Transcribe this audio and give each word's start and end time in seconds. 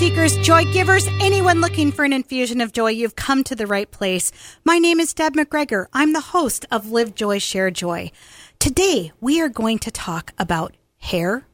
seekers, 0.00 0.38
joy 0.38 0.64
givers, 0.72 1.06
anyone 1.20 1.60
looking 1.60 1.92
for 1.92 2.06
an 2.06 2.12
infusion 2.14 2.62
of 2.62 2.72
joy, 2.72 2.88
you've 2.88 3.16
come 3.16 3.44
to 3.44 3.54
the 3.54 3.66
right 3.66 3.90
place. 3.90 4.32
My 4.64 4.78
name 4.78 4.98
is 4.98 5.12
Deb 5.12 5.34
McGregor. 5.34 5.88
I'm 5.92 6.14
the 6.14 6.22
host 6.22 6.64
of 6.70 6.90
Live 6.90 7.14
Joy, 7.14 7.38
Share 7.38 7.70
Joy. 7.70 8.10
Today, 8.58 9.12
we 9.20 9.42
are 9.42 9.50
going 9.50 9.78
to 9.80 9.90
talk 9.90 10.32
about 10.38 10.74
hair, 11.00 11.44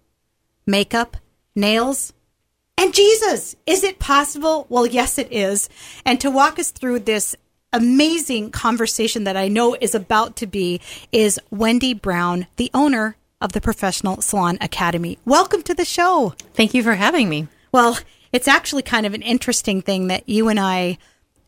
makeup, 0.65 1.17
nails, 1.57 2.13
and 2.79 2.95
Jesus. 2.95 3.57
Is 3.67 3.83
it 3.83 3.99
possible? 3.99 4.67
Well, 4.69 4.87
yes, 4.87 5.19
it 5.19 5.33
is. 5.33 5.69
And 6.05 6.21
to 6.21 6.31
walk 6.31 6.61
us 6.61 6.71
through 6.71 7.01
this 7.01 7.35
amazing 7.73 8.53
conversation 8.53 9.25
that 9.25 9.37
I 9.37 9.49
know 9.49 9.77
is 9.81 9.93
about 9.93 10.37
to 10.37 10.47
be 10.47 10.81
is 11.11 11.41
Wendy 11.51 11.95
Brown, 11.95 12.47
the 12.59 12.71
owner 12.73 13.17
of 13.41 13.55
the 13.55 13.61
Professional 13.61 14.23
Salon 14.23 14.57
Academy. 14.61 15.19
Welcome 15.25 15.65
to 15.65 15.75
the 15.75 15.85
show. 15.85 16.35
Thank 16.55 16.75
you 16.75 16.85
for 16.85 16.95
having 16.95 17.29
me. 17.29 17.49
Well, 17.73 17.99
it's 18.37 18.49
actually 18.49 18.83
kind 18.83 19.07
of 19.07 19.15
an 19.15 19.23
interesting 19.23 19.81
thing 19.81 20.09
that 20.09 20.29
you 20.29 20.49
and 20.49 20.61
I 20.61 20.99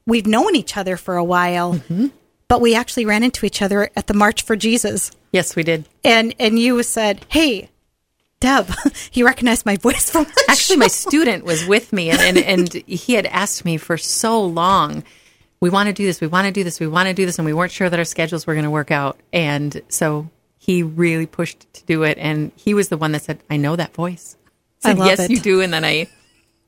we've 0.06 0.26
known 0.26 0.56
each 0.56 0.76
other 0.76 0.96
for 0.96 1.16
a 1.16 1.22
while, 1.24 1.74
mm-hmm. 1.74 2.06
but 2.48 2.62
we 2.62 2.74
actually 2.74 3.04
ran 3.04 3.22
into 3.22 3.44
each 3.44 3.60
other 3.60 3.90
at 3.94 4.06
the 4.06 4.14
March 4.14 4.42
for 4.42 4.56
Jesus. 4.56 5.10
Yes, 5.30 5.54
we 5.54 5.62
did. 5.62 5.86
And 6.02 6.34
and 6.40 6.58
you 6.58 6.82
said, 6.82 7.26
"Hey, 7.28 7.68
Deb, 8.40 8.72
you 9.12 9.26
recognize 9.26 9.66
my 9.66 9.76
voice 9.76 10.10
from 10.10 10.26
Actually, 10.48 10.76
show. 10.76 10.80
my 10.80 10.86
student 10.88 11.44
was 11.44 11.66
with 11.66 11.92
me, 11.92 12.08
and, 12.08 12.20
and, 12.20 12.38
and 12.38 12.72
he 12.86 13.12
had 13.12 13.26
asked 13.26 13.66
me 13.66 13.76
for 13.76 13.98
so 13.98 14.42
long, 14.42 15.04
we 15.60 15.68
want 15.68 15.88
to 15.88 15.92
do 15.92 16.06
this, 16.06 16.22
we 16.22 16.26
want 16.26 16.46
to 16.46 16.52
do 16.52 16.64
this, 16.64 16.80
we 16.80 16.86
want 16.86 17.06
to 17.08 17.14
do 17.14 17.26
this, 17.26 17.38
and 17.38 17.44
we 17.44 17.52
weren't 17.52 17.72
sure 17.72 17.90
that 17.90 17.98
our 17.98 18.04
schedules 18.06 18.46
were 18.46 18.54
going 18.54 18.64
to 18.64 18.70
work 18.70 18.90
out. 18.90 19.18
And 19.30 19.82
so 19.88 20.30
he 20.56 20.82
really 20.82 21.26
pushed 21.26 21.70
to 21.74 21.84
do 21.84 22.02
it, 22.04 22.16
and 22.16 22.50
he 22.56 22.72
was 22.72 22.88
the 22.88 22.96
one 22.96 23.12
that 23.12 23.22
said, 23.22 23.40
I 23.50 23.58
know 23.58 23.76
that 23.76 23.92
voice. 23.92 24.38
I 24.82 24.94
said, 24.94 24.98
yes, 24.98 25.20
it. 25.20 25.30
you 25.30 25.40
do. 25.40 25.60
And 25.60 25.72
then 25.72 25.84
I 25.84 26.08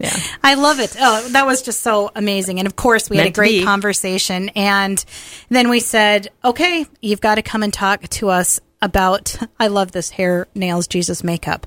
yeah. 0.01 0.17
I 0.43 0.55
love 0.55 0.81
it. 0.81 0.97
Oh, 0.99 1.29
that 1.29 1.45
was 1.45 1.61
just 1.61 1.83
so 1.83 2.11
amazing. 2.15 2.59
And 2.59 2.67
of 2.67 2.75
course, 2.75 3.11
we 3.11 3.17
Meant 3.17 3.27
had 3.27 3.33
a 3.33 3.35
great 3.35 3.65
conversation. 3.65 4.49
And 4.51 5.05
then 5.51 5.69
we 5.69 5.79
said, 5.81 6.29
okay, 6.43 6.87
you've 7.03 7.21
got 7.21 7.35
to 7.35 7.43
come 7.43 7.63
and 7.63 7.73
talk 7.73 8.09
to 8.09 8.31
us 8.31 8.61
about, 8.81 9.37
I 9.61 9.67
love 9.67 9.93
this 9.93 10.11
hair, 10.11 10.49
nails, 10.55 10.89
Jesus 10.89 11.23
makeup. 11.23 11.67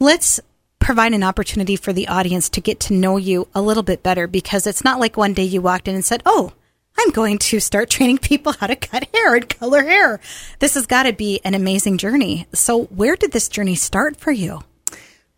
Let's 0.00 0.40
provide 0.80 1.14
an 1.14 1.22
opportunity 1.22 1.76
for 1.76 1.92
the 1.92 2.08
audience 2.08 2.48
to 2.50 2.60
get 2.60 2.80
to 2.80 2.94
know 2.94 3.16
you 3.16 3.48
a 3.54 3.62
little 3.62 3.84
bit 3.84 4.02
better 4.02 4.26
because 4.26 4.66
it's 4.66 4.84
not 4.84 4.98
like 4.98 5.16
one 5.16 5.32
day 5.32 5.44
you 5.44 5.62
walked 5.62 5.86
in 5.86 5.94
and 5.94 6.04
said, 6.04 6.22
oh, 6.26 6.52
I'm 6.98 7.10
going 7.10 7.38
to 7.38 7.60
start 7.60 7.90
training 7.90 8.18
people 8.18 8.52
how 8.52 8.66
to 8.66 8.76
cut 8.76 9.06
hair 9.14 9.36
and 9.36 9.48
color 9.48 9.84
hair. 9.84 10.18
This 10.58 10.74
has 10.74 10.86
got 10.86 11.04
to 11.04 11.12
be 11.12 11.40
an 11.44 11.54
amazing 11.54 11.98
journey. 11.98 12.46
So, 12.52 12.84
where 12.84 13.16
did 13.16 13.32
this 13.32 13.48
journey 13.48 13.74
start 13.74 14.16
for 14.16 14.32
you? 14.32 14.62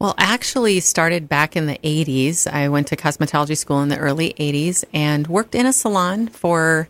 Well, 0.00 0.14
actually 0.16 0.78
started 0.78 1.28
back 1.28 1.56
in 1.56 1.66
the 1.66 1.78
80s. 1.82 2.46
I 2.46 2.68
went 2.68 2.86
to 2.88 2.96
cosmetology 2.96 3.56
school 3.56 3.82
in 3.82 3.88
the 3.88 3.98
early 3.98 4.32
80s 4.38 4.84
and 4.92 5.26
worked 5.26 5.56
in 5.56 5.66
a 5.66 5.72
salon 5.72 6.28
for 6.28 6.88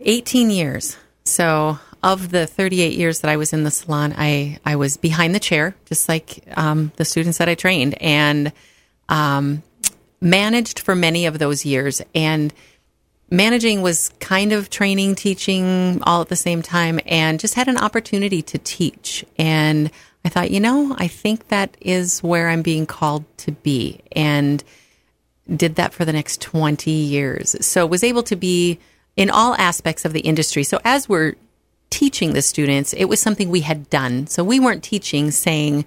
18 0.00 0.50
years. 0.50 0.98
So, 1.24 1.78
of 2.02 2.30
the 2.30 2.46
38 2.46 2.92
years 2.92 3.20
that 3.20 3.30
I 3.30 3.36
was 3.38 3.54
in 3.54 3.64
the 3.64 3.70
salon, 3.70 4.14
I, 4.16 4.58
I 4.64 4.76
was 4.76 4.98
behind 4.98 5.34
the 5.34 5.40
chair, 5.40 5.74
just 5.86 6.08
like 6.08 6.44
um, 6.54 6.92
the 6.96 7.04
students 7.04 7.38
that 7.38 7.48
I 7.48 7.54
trained, 7.54 8.00
and 8.00 8.52
um, 9.08 9.62
managed 10.20 10.80
for 10.80 10.94
many 10.94 11.24
of 11.24 11.38
those 11.38 11.64
years. 11.64 12.02
And 12.14 12.52
managing 13.30 13.80
was 13.80 14.10
kind 14.20 14.52
of 14.52 14.68
training, 14.68 15.14
teaching 15.14 16.00
all 16.02 16.20
at 16.20 16.28
the 16.28 16.36
same 16.36 16.60
time, 16.60 17.00
and 17.06 17.40
just 17.40 17.54
had 17.54 17.68
an 17.68 17.78
opportunity 17.78 18.42
to 18.42 18.58
teach. 18.58 19.24
And 19.38 19.90
I 20.26 20.28
thought, 20.28 20.50
you 20.50 20.58
know, 20.58 20.96
I 20.98 21.06
think 21.06 21.48
that 21.48 21.76
is 21.80 22.20
where 22.20 22.48
I'm 22.48 22.62
being 22.62 22.84
called 22.84 23.24
to 23.38 23.52
be. 23.52 24.00
And 24.10 24.62
did 25.54 25.76
that 25.76 25.94
for 25.94 26.04
the 26.04 26.12
next 26.12 26.40
20 26.40 26.90
years. 26.90 27.54
So 27.64 27.86
was 27.86 28.02
able 28.02 28.24
to 28.24 28.34
be 28.34 28.80
in 29.16 29.30
all 29.30 29.54
aspects 29.54 30.04
of 30.04 30.12
the 30.12 30.20
industry. 30.20 30.64
So 30.64 30.80
as 30.84 31.08
we're 31.08 31.34
teaching 31.90 32.32
the 32.32 32.42
students, 32.42 32.92
it 32.92 33.04
was 33.04 33.20
something 33.20 33.50
we 33.50 33.60
had 33.60 33.88
done. 33.88 34.26
So 34.26 34.42
we 34.42 34.58
weren't 34.58 34.82
teaching 34.82 35.30
saying, 35.30 35.84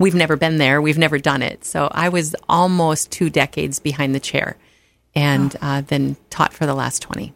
we've 0.00 0.16
never 0.16 0.36
been 0.36 0.58
there, 0.58 0.82
we've 0.82 0.98
never 0.98 1.20
done 1.20 1.40
it. 1.40 1.64
So 1.64 1.88
I 1.92 2.08
was 2.08 2.34
almost 2.48 3.12
two 3.12 3.30
decades 3.30 3.78
behind 3.78 4.16
the 4.16 4.20
chair 4.20 4.56
and 5.14 5.54
uh, 5.62 5.82
then 5.82 6.16
taught 6.30 6.52
for 6.52 6.66
the 6.66 6.74
last 6.74 7.00
20. 7.02 7.32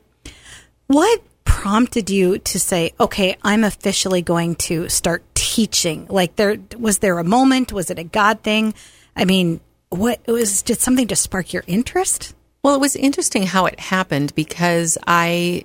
What 0.88 1.22
prompted 1.48 2.10
you 2.10 2.38
to 2.38 2.60
say, 2.60 2.92
okay, 3.00 3.36
I'm 3.42 3.64
officially 3.64 4.20
going 4.20 4.54
to 4.56 4.88
start 4.90 5.24
teaching? 5.34 6.06
Like 6.08 6.36
there 6.36 6.58
was 6.78 6.98
there 6.98 7.18
a 7.18 7.24
moment? 7.24 7.72
Was 7.72 7.90
it 7.90 7.98
a 7.98 8.04
God 8.04 8.42
thing? 8.42 8.74
I 9.16 9.24
mean, 9.24 9.60
what 9.88 10.20
was 10.28 10.62
did 10.62 10.78
something 10.78 11.08
just 11.08 11.22
spark 11.22 11.52
your 11.52 11.64
interest? 11.66 12.34
Well, 12.62 12.74
it 12.74 12.80
was 12.80 12.94
interesting 12.94 13.44
how 13.44 13.66
it 13.66 13.80
happened 13.80 14.34
because 14.34 14.98
I 15.06 15.64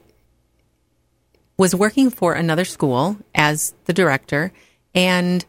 was 1.58 1.76
working 1.76 2.10
for 2.10 2.34
another 2.34 2.66
school 2.66 3.18
as 3.36 3.74
the 3.86 3.94
director 3.94 4.54
and 4.96 5.46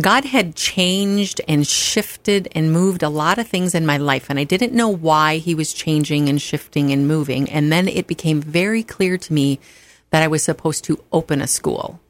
God 0.00 0.24
had 0.24 0.54
changed 0.54 1.40
and 1.48 1.66
shifted 1.66 2.48
and 2.52 2.72
moved 2.72 3.02
a 3.02 3.08
lot 3.08 3.38
of 3.38 3.48
things 3.48 3.74
in 3.74 3.86
my 3.86 3.96
life, 3.96 4.30
and 4.30 4.38
I 4.38 4.44
didn't 4.44 4.72
know 4.72 4.88
why 4.88 5.38
He 5.38 5.54
was 5.54 5.72
changing 5.72 6.28
and 6.28 6.40
shifting 6.40 6.92
and 6.92 7.08
moving. 7.08 7.50
And 7.50 7.72
then 7.72 7.88
it 7.88 8.06
became 8.06 8.40
very 8.40 8.82
clear 8.82 9.18
to 9.18 9.32
me 9.32 9.58
that 10.10 10.22
I 10.22 10.28
was 10.28 10.42
supposed 10.42 10.84
to 10.84 11.02
open 11.12 11.40
a 11.40 11.46
school. 11.46 12.00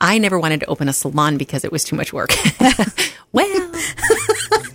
I 0.00 0.18
never 0.18 0.38
wanted 0.38 0.60
to 0.60 0.66
open 0.66 0.88
a 0.88 0.92
salon 0.92 1.36
because 1.36 1.64
it 1.64 1.70
was 1.70 1.84
too 1.84 1.94
much 1.94 2.12
work. 2.12 2.30
well, 3.32 3.72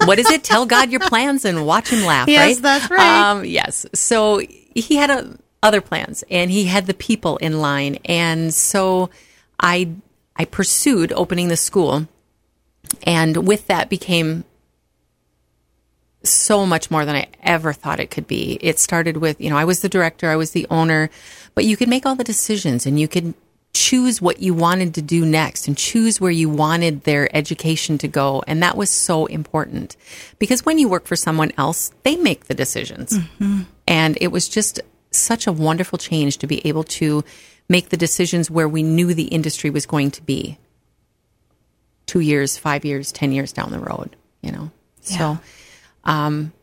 what 0.05 0.19
is 0.19 0.29
it? 0.29 0.43
Tell 0.43 0.65
God 0.65 0.89
your 0.89 1.01
plans 1.01 1.43
and 1.43 1.65
watch 1.65 1.89
Him 1.89 2.05
laugh, 2.05 2.29
yes, 2.29 2.39
right? 2.39 2.49
Yes, 2.49 2.59
that's 2.59 2.91
right. 2.91 3.31
Um, 3.31 3.45
yes. 3.45 3.85
So 3.93 4.39
He 4.39 4.95
had 4.95 5.09
a, 5.09 5.37
other 5.61 5.81
plans, 5.81 6.23
and 6.29 6.49
He 6.49 6.65
had 6.65 6.85
the 6.85 6.93
people 6.93 7.37
in 7.37 7.59
line, 7.59 7.97
and 8.05 8.53
so 8.53 9.09
I 9.59 9.91
I 10.37 10.45
pursued 10.45 11.11
opening 11.13 11.47
the 11.47 11.57
school. 11.57 12.07
And 13.03 13.47
with 13.47 13.67
that 13.67 13.89
became 13.89 14.43
so 16.23 16.65
much 16.65 16.91
more 16.91 17.05
than 17.05 17.15
I 17.15 17.27
ever 17.43 17.73
thought 17.73 17.99
it 17.99 18.11
could 18.11 18.27
be. 18.27 18.57
It 18.61 18.79
started 18.79 19.17
with, 19.17 19.39
you 19.39 19.49
know, 19.49 19.57
I 19.57 19.65
was 19.65 19.81
the 19.81 19.89
director, 19.89 20.29
I 20.29 20.35
was 20.35 20.51
the 20.51 20.67
owner, 20.69 21.09
but 21.55 21.65
you 21.65 21.77
could 21.77 21.89
make 21.89 22.05
all 22.05 22.15
the 22.15 22.23
decisions 22.23 22.85
and 22.85 22.99
you 22.99 23.07
could 23.07 23.33
choose 23.73 24.21
what 24.21 24.39
you 24.39 24.53
wanted 24.53 24.95
to 24.95 25.01
do 25.01 25.25
next 25.25 25.67
and 25.67 25.77
choose 25.77 26.19
where 26.19 26.31
you 26.31 26.49
wanted 26.49 27.03
their 27.03 27.33
education 27.35 27.97
to 27.99 28.07
go. 28.07 28.43
And 28.47 28.61
that 28.63 28.75
was 28.75 28.89
so 28.89 29.27
important 29.27 29.95
because 30.39 30.65
when 30.65 30.79
you 30.79 30.89
work 30.89 31.05
for 31.05 31.15
someone 31.15 31.51
else, 31.57 31.91
they 32.03 32.15
make 32.15 32.45
the 32.45 32.55
decisions. 32.55 33.13
Mm-hmm. 33.13 33.61
And 33.87 34.17
it 34.19 34.29
was 34.29 34.49
just 34.49 34.79
such 35.11 35.47
a 35.47 35.51
wonderful 35.51 35.97
change 35.97 36.37
to 36.39 36.47
be 36.47 36.65
able 36.67 36.83
to 36.83 37.23
make 37.69 37.89
the 37.89 37.97
decisions 37.97 38.49
where 38.49 38.67
we 38.67 38.83
knew 38.83 39.13
the 39.13 39.25
industry 39.25 39.69
was 39.69 39.85
going 39.85 40.11
to 40.11 40.21
be 40.23 40.57
two 42.05 42.21
years, 42.21 42.57
five 42.57 42.85
years, 42.85 43.11
10 43.11 43.31
years 43.31 43.51
down 43.51 43.71
the 43.71 43.79
road, 43.79 44.15
you 44.41 44.51
know? 44.51 44.71
Yeah. 45.03 45.17
So, 45.17 45.39
um, 46.05 46.53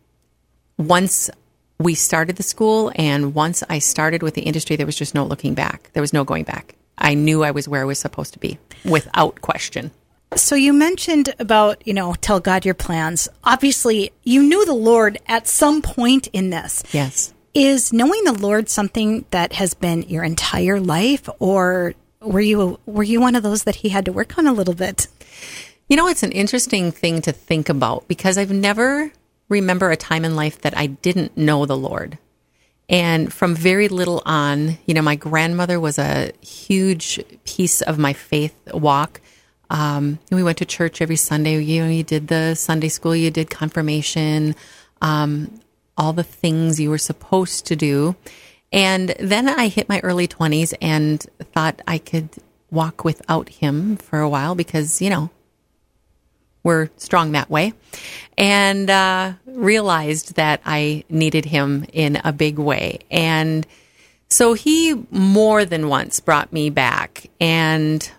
once 0.78 1.30
we 1.78 1.94
started 1.94 2.36
the 2.36 2.42
school 2.42 2.90
and 2.94 3.34
once 3.34 3.62
I 3.68 3.78
started 3.78 4.22
with 4.22 4.34
the 4.34 4.42
industry, 4.42 4.76
there 4.76 4.86
was 4.86 4.96
just 4.96 5.14
no 5.14 5.24
looking 5.24 5.54
back. 5.54 5.90
There 5.92 6.00
was 6.00 6.12
no 6.12 6.24
going 6.24 6.44
back. 6.44 6.74
I 6.96 7.14
knew 7.14 7.44
I 7.44 7.50
was 7.50 7.68
where 7.68 7.82
I 7.82 7.84
was 7.84 7.98
supposed 7.98 8.32
to 8.34 8.38
be 8.38 8.58
without 8.84 9.40
question. 9.40 9.90
So 10.36 10.56
you 10.56 10.72
mentioned 10.72 11.34
about, 11.38 11.86
you 11.86 11.94
know, 11.94 12.14
tell 12.14 12.40
God 12.40 12.64
your 12.64 12.74
plans. 12.74 13.28
Obviously, 13.44 14.12
you 14.22 14.42
knew 14.42 14.64
the 14.64 14.72
Lord 14.72 15.18
at 15.26 15.46
some 15.46 15.82
point 15.82 16.28
in 16.28 16.50
this. 16.50 16.82
Yes. 16.92 17.33
Is 17.54 17.92
knowing 17.92 18.24
the 18.24 18.32
Lord 18.32 18.68
something 18.68 19.24
that 19.30 19.52
has 19.52 19.74
been 19.74 20.02
your 20.02 20.24
entire 20.24 20.80
life, 20.80 21.28
or 21.38 21.94
were 22.20 22.40
you 22.40 22.80
were 22.84 23.04
you 23.04 23.20
one 23.20 23.36
of 23.36 23.44
those 23.44 23.62
that 23.62 23.76
He 23.76 23.90
had 23.90 24.04
to 24.06 24.12
work 24.12 24.36
on 24.38 24.48
a 24.48 24.52
little 24.52 24.74
bit? 24.74 25.06
You 25.88 25.96
know, 25.96 26.08
it's 26.08 26.24
an 26.24 26.32
interesting 26.32 26.90
thing 26.90 27.22
to 27.22 27.32
think 27.32 27.68
about 27.68 28.08
because 28.08 28.38
I've 28.38 28.50
never 28.50 29.12
remember 29.48 29.90
a 29.90 29.96
time 29.96 30.24
in 30.24 30.34
life 30.34 30.62
that 30.62 30.76
I 30.76 30.86
didn't 30.86 31.36
know 31.36 31.64
the 31.64 31.76
Lord. 31.76 32.18
And 32.88 33.32
from 33.32 33.54
very 33.54 33.88
little 33.88 34.22
on, 34.26 34.78
you 34.86 34.94
know, 34.94 35.02
my 35.02 35.16
grandmother 35.16 35.78
was 35.78 35.98
a 35.98 36.32
huge 36.40 37.20
piece 37.44 37.82
of 37.82 37.98
my 37.98 38.12
faith 38.12 38.54
walk. 38.72 39.20
Um, 39.70 40.18
we 40.30 40.42
went 40.42 40.58
to 40.58 40.64
church 40.64 41.00
every 41.00 41.16
Sunday. 41.16 41.62
You 41.62 41.84
know, 41.84 41.90
you 41.90 42.02
did 42.02 42.28
the 42.28 42.54
Sunday 42.54 42.88
school, 42.88 43.14
you 43.14 43.30
did 43.30 43.48
confirmation. 43.48 44.54
Um, 45.00 45.60
all 45.96 46.12
the 46.12 46.22
things 46.22 46.80
you 46.80 46.90
were 46.90 46.98
supposed 46.98 47.66
to 47.66 47.76
do. 47.76 48.16
And 48.72 49.14
then 49.20 49.48
I 49.48 49.68
hit 49.68 49.88
my 49.88 50.00
early 50.00 50.26
20s 50.26 50.74
and 50.80 51.24
thought 51.52 51.80
I 51.86 51.98
could 51.98 52.30
walk 52.70 53.04
without 53.04 53.48
him 53.48 53.96
for 53.96 54.20
a 54.20 54.28
while 54.28 54.54
because, 54.54 55.00
you 55.00 55.10
know, 55.10 55.30
we're 56.64 56.88
strong 56.96 57.32
that 57.32 57.50
way. 57.50 57.72
And 58.36 58.90
uh, 58.90 59.34
realized 59.46 60.36
that 60.36 60.60
I 60.64 61.04
needed 61.08 61.44
him 61.44 61.86
in 61.92 62.20
a 62.24 62.32
big 62.32 62.58
way. 62.58 63.00
And 63.10 63.66
so 64.28 64.54
he 64.54 65.06
more 65.10 65.64
than 65.64 65.88
once 65.88 66.18
brought 66.20 66.52
me 66.52 66.70
back. 66.70 67.26
And 67.40 68.10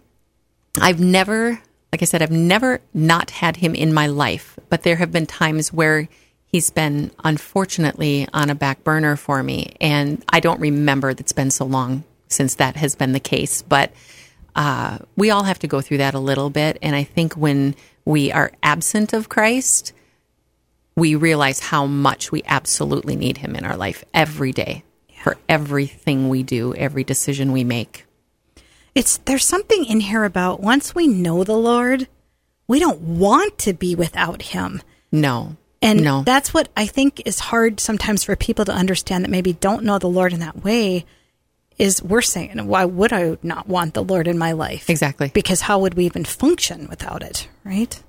I've 0.80 1.00
never 1.00 1.60
like 1.96 2.02
I 2.02 2.06
said, 2.06 2.22
I've 2.22 2.30
never 2.30 2.82
not 2.94 3.32
had 3.32 3.56
him 3.56 3.74
in 3.74 3.94
my 3.94 4.08
life, 4.08 4.60
but 4.68 4.84
there 4.84 4.98
have 4.98 5.14
been 5.14 5.26
times 5.26 5.72
where 5.72 6.10
he's 6.56 6.70
been 6.70 7.12
unfortunately 7.22 8.26
on 8.32 8.50
a 8.50 8.56
back 8.56 8.82
burner 8.86 9.18
for 9.18 9.44
me. 9.44 9.76
And 9.82 10.24
I 10.30 10.40
don't 10.40 10.62
remember 10.62 11.14
that's 11.14 11.34
been 11.34 11.52
so 11.52 11.66
long 11.66 12.06
since 12.30 12.56
that 12.56 12.78
has 12.78 12.96
been 12.96 13.12
the 13.12 13.20
case. 13.20 13.62
But 13.62 13.92
uh, 14.56 15.00
we 15.18 15.32
all 15.32 15.44
have 15.44 15.60
to 15.60 15.68
go 15.68 15.82
through 15.82 15.98
that 15.98 16.14
a 16.14 16.20
little 16.20 16.50
bit. 16.50 16.78
And 16.82 16.96
I 16.96 17.04
think 17.04 17.34
when 17.34 17.76
we 18.06 18.32
are 18.32 18.54
absent 18.64 19.12
of 19.12 19.28
Christ, 19.28 19.92
we 20.96 21.16
realize 21.16 21.60
how 21.60 21.88
much 21.88 22.32
we 22.32 22.42
absolutely 22.46 23.18
need 23.18 23.40
him 23.40 23.54
in 23.54 23.66
our 23.66 23.76
life 23.76 24.06
every 24.14 24.54
day 24.54 24.86
yeah. 25.10 25.24
for 25.24 25.38
everything 25.50 26.30
we 26.30 26.42
do, 26.42 26.74
every 26.76 27.04
decision 27.04 27.52
we 27.52 27.66
make. 27.66 28.06
It's 28.94 29.18
there's 29.26 29.44
something 29.44 29.84
in 29.84 30.00
here 30.00 30.24
about 30.24 30.62
once 30.62 30.96
we 30.96 31.06
know 31.06 31.44
the 31.44 31.58
Lord, 31.58 32.08
we 32.66 32.80
don't 32.80 33.02
want 33.02 33.58
to 33.58 33.74
be 33.74 33.94
without 33.94 34.42
him. 34.42 34.82
No. 35.12 35.58
And 35.86 36.04
no. 36.04 36.24
that's 36.24 36.54
what 36.54 36.70
I 36.76 36.88
think 36.88 37.22
is 37.26 37.40
hard 37.40 37.80
sometimes 37.80 38.24
for 38.24 38.36
people 38.36 38.66
to 38.66 38.72
understand 38.72 39.24
that 39.24 39.30
maybe 39.30 39.54
don't 39.54 39.84
know 39.84 40.00
the 40.00 40.10
Lord 40.10 40.34
in 40.34 40.40
that 40.40 40.64
way 40.64 41.06
is 41.78 42.02
we're 42.02 42.22
saying, 42.22 42.66
why 42.66 42.86
would 42.86 43.14
I 43.14 43.38
not 43.44 43.68
want 43.68 43.94
the 43.94 44.04
Lord 44.04 44.28
in 44.28 44.38
my 44.38 44.54
life? 44.54 44.90
Exactly. 44.90 45.30
Because 45.34 45.62
how 45.62 45.80
would 45.80 45.94
we 45.94 46.06
even 46.06 46.26
function 46.26 46.88
without 46.90 47.22
it, 47.22 47.48
right? 47.64 48.02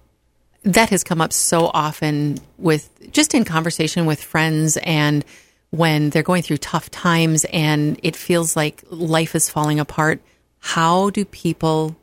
That 0.62 0.90
has 0.90 1.04
come 1.04 1.20
up 1.20 1.32
so 1.32 1.70
often 1.74 2.38
with 2.58 2.88
just 3.12 3.34
in 3.34 3.44
conversation 3.44 4.06
with 4.06 4.22
friends 4.22 4.78
and 4.78 5.24
when 5.70 6.10
they're 6.10 6.22
going 6.22 6.42
through 6.42 6.58
tough 6.58 6.90
times 6.90 7.44
and 7.52 8.00
it 8.02 8.16
feels 8.16 8.56
like 8.56 8.84
life 8.88 9.34
is 9.34 9.50
falling 9.50 9.80
apart. 9.80 10.20
How 10.60 11.10
do 11.10 11.24
people 11.24 11.96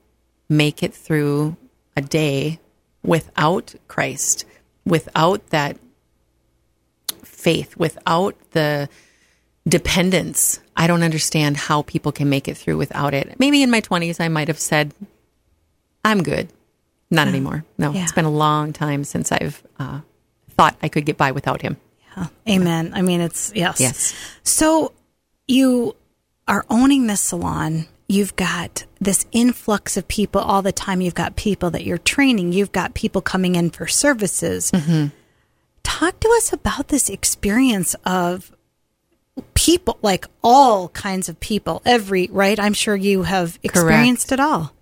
make 0.50 0.84
it 0.84 0.94
through 0.94 1.58
a 1.98 2.02
day 2.02 2.60
without 3.04 3.74
Christ, 3.88 4.46
without 4.86 5.48
that 5.50 5.78
faith, 7.24 7.76
without 7.78 8.36
the 8.52 8.90
dependence. 9.68 10.60
I 10.76 10.88
don't 10.88 11.04
understand 11.04 11.58
how 11.58 11.84
people 11.84 12.12
can 12.12 12.30
make 12.30 12.48
it 12.48 12.58
through 12.58 12.78
without 12.78 13.14
it. 13.14 13.40
Maybe 13.40 13.62
in 13.62 13.70
my 13.70 13.82
20s, 13.82 14.20
I 14.20 14.28
might 14.28 14.48
have 14.48 14.60
said, 14.60 14.94
I'm 16.04 16.24
good. 16.24 16.50
Not 17.10 17.28
yeah. 17.28 17.34
anymore. 17.34 17.66
No, 17.78 17.92
yeah. 17.92 18.04
it's 18.04 18.12
been 18.12 18.26
a 18.26 18.32
long 18.32 18.74
time 18.74 19.04
since 19.04 19.32
I've 19.32 19.62
uh, 19.78 20.02
thought 20.52 20.76
I 20.82 20.90
could 20.90 21.06
get 21.06 21.18
by 21.18 21.32
without 21.32 21.62
him. 21.62 21.78
Yeah. 22.18 22.28
Amen. 22.50 22.92
I 22.96 23.02
mean, 23.02 23.22
it's 23.22 23.52
yes. 23.56 23.80
Yes. 23.80 24.16
So 24.44 24.94
you 25.48 25.96
are 26.48 26.66
owning 26.70 27.08
this 27.08 27.22
salon. 27.22 27.88
You've 28.14 28.36
got 28.36 28.86
this 29.02 29.26
influx 29.32 29.98
of 29.98 30.08
people 30.08 30.40
all 30.40 30.62
the 30.62 30.72
time. 30.72 31.02
You've 31.02 31.16
got 31.16 31.36
people 31.36 31.72
that 31.72 31.84
you're 31.84 31.98
training. 31.98 32.54
You've 32.54 32.72
got 32.72 32.94
people 32.94 33.22
coming 33.22 33.56
in 33.56 33.72
for 33.72 33.88
services. 33.88 34.70
Mm-hmm. 34.70 35.08
Talk 35.82 36.20
to 36.20 36.30
us 36.38 36.54
about 36.54 36.90
this 36.90 37.10
experience 37.10 37.96
of 38.06 38.56
people, 39.56 39.98
like 40.04 40.28
all 40.44 40.90
kinds 40.90 41.28
of 41.28 41.40
people, 41.40 41.82
every, 41.86 42.30
right? 42.32 42.60
I'm 42.60 42.76
sure 42.76 42.96
you 42.96 43.24
have 43.24 43.58
experienced 43.64 44.30
Correct. 44.30 44.40
it 44.40 44.44
all. 44.44 44.74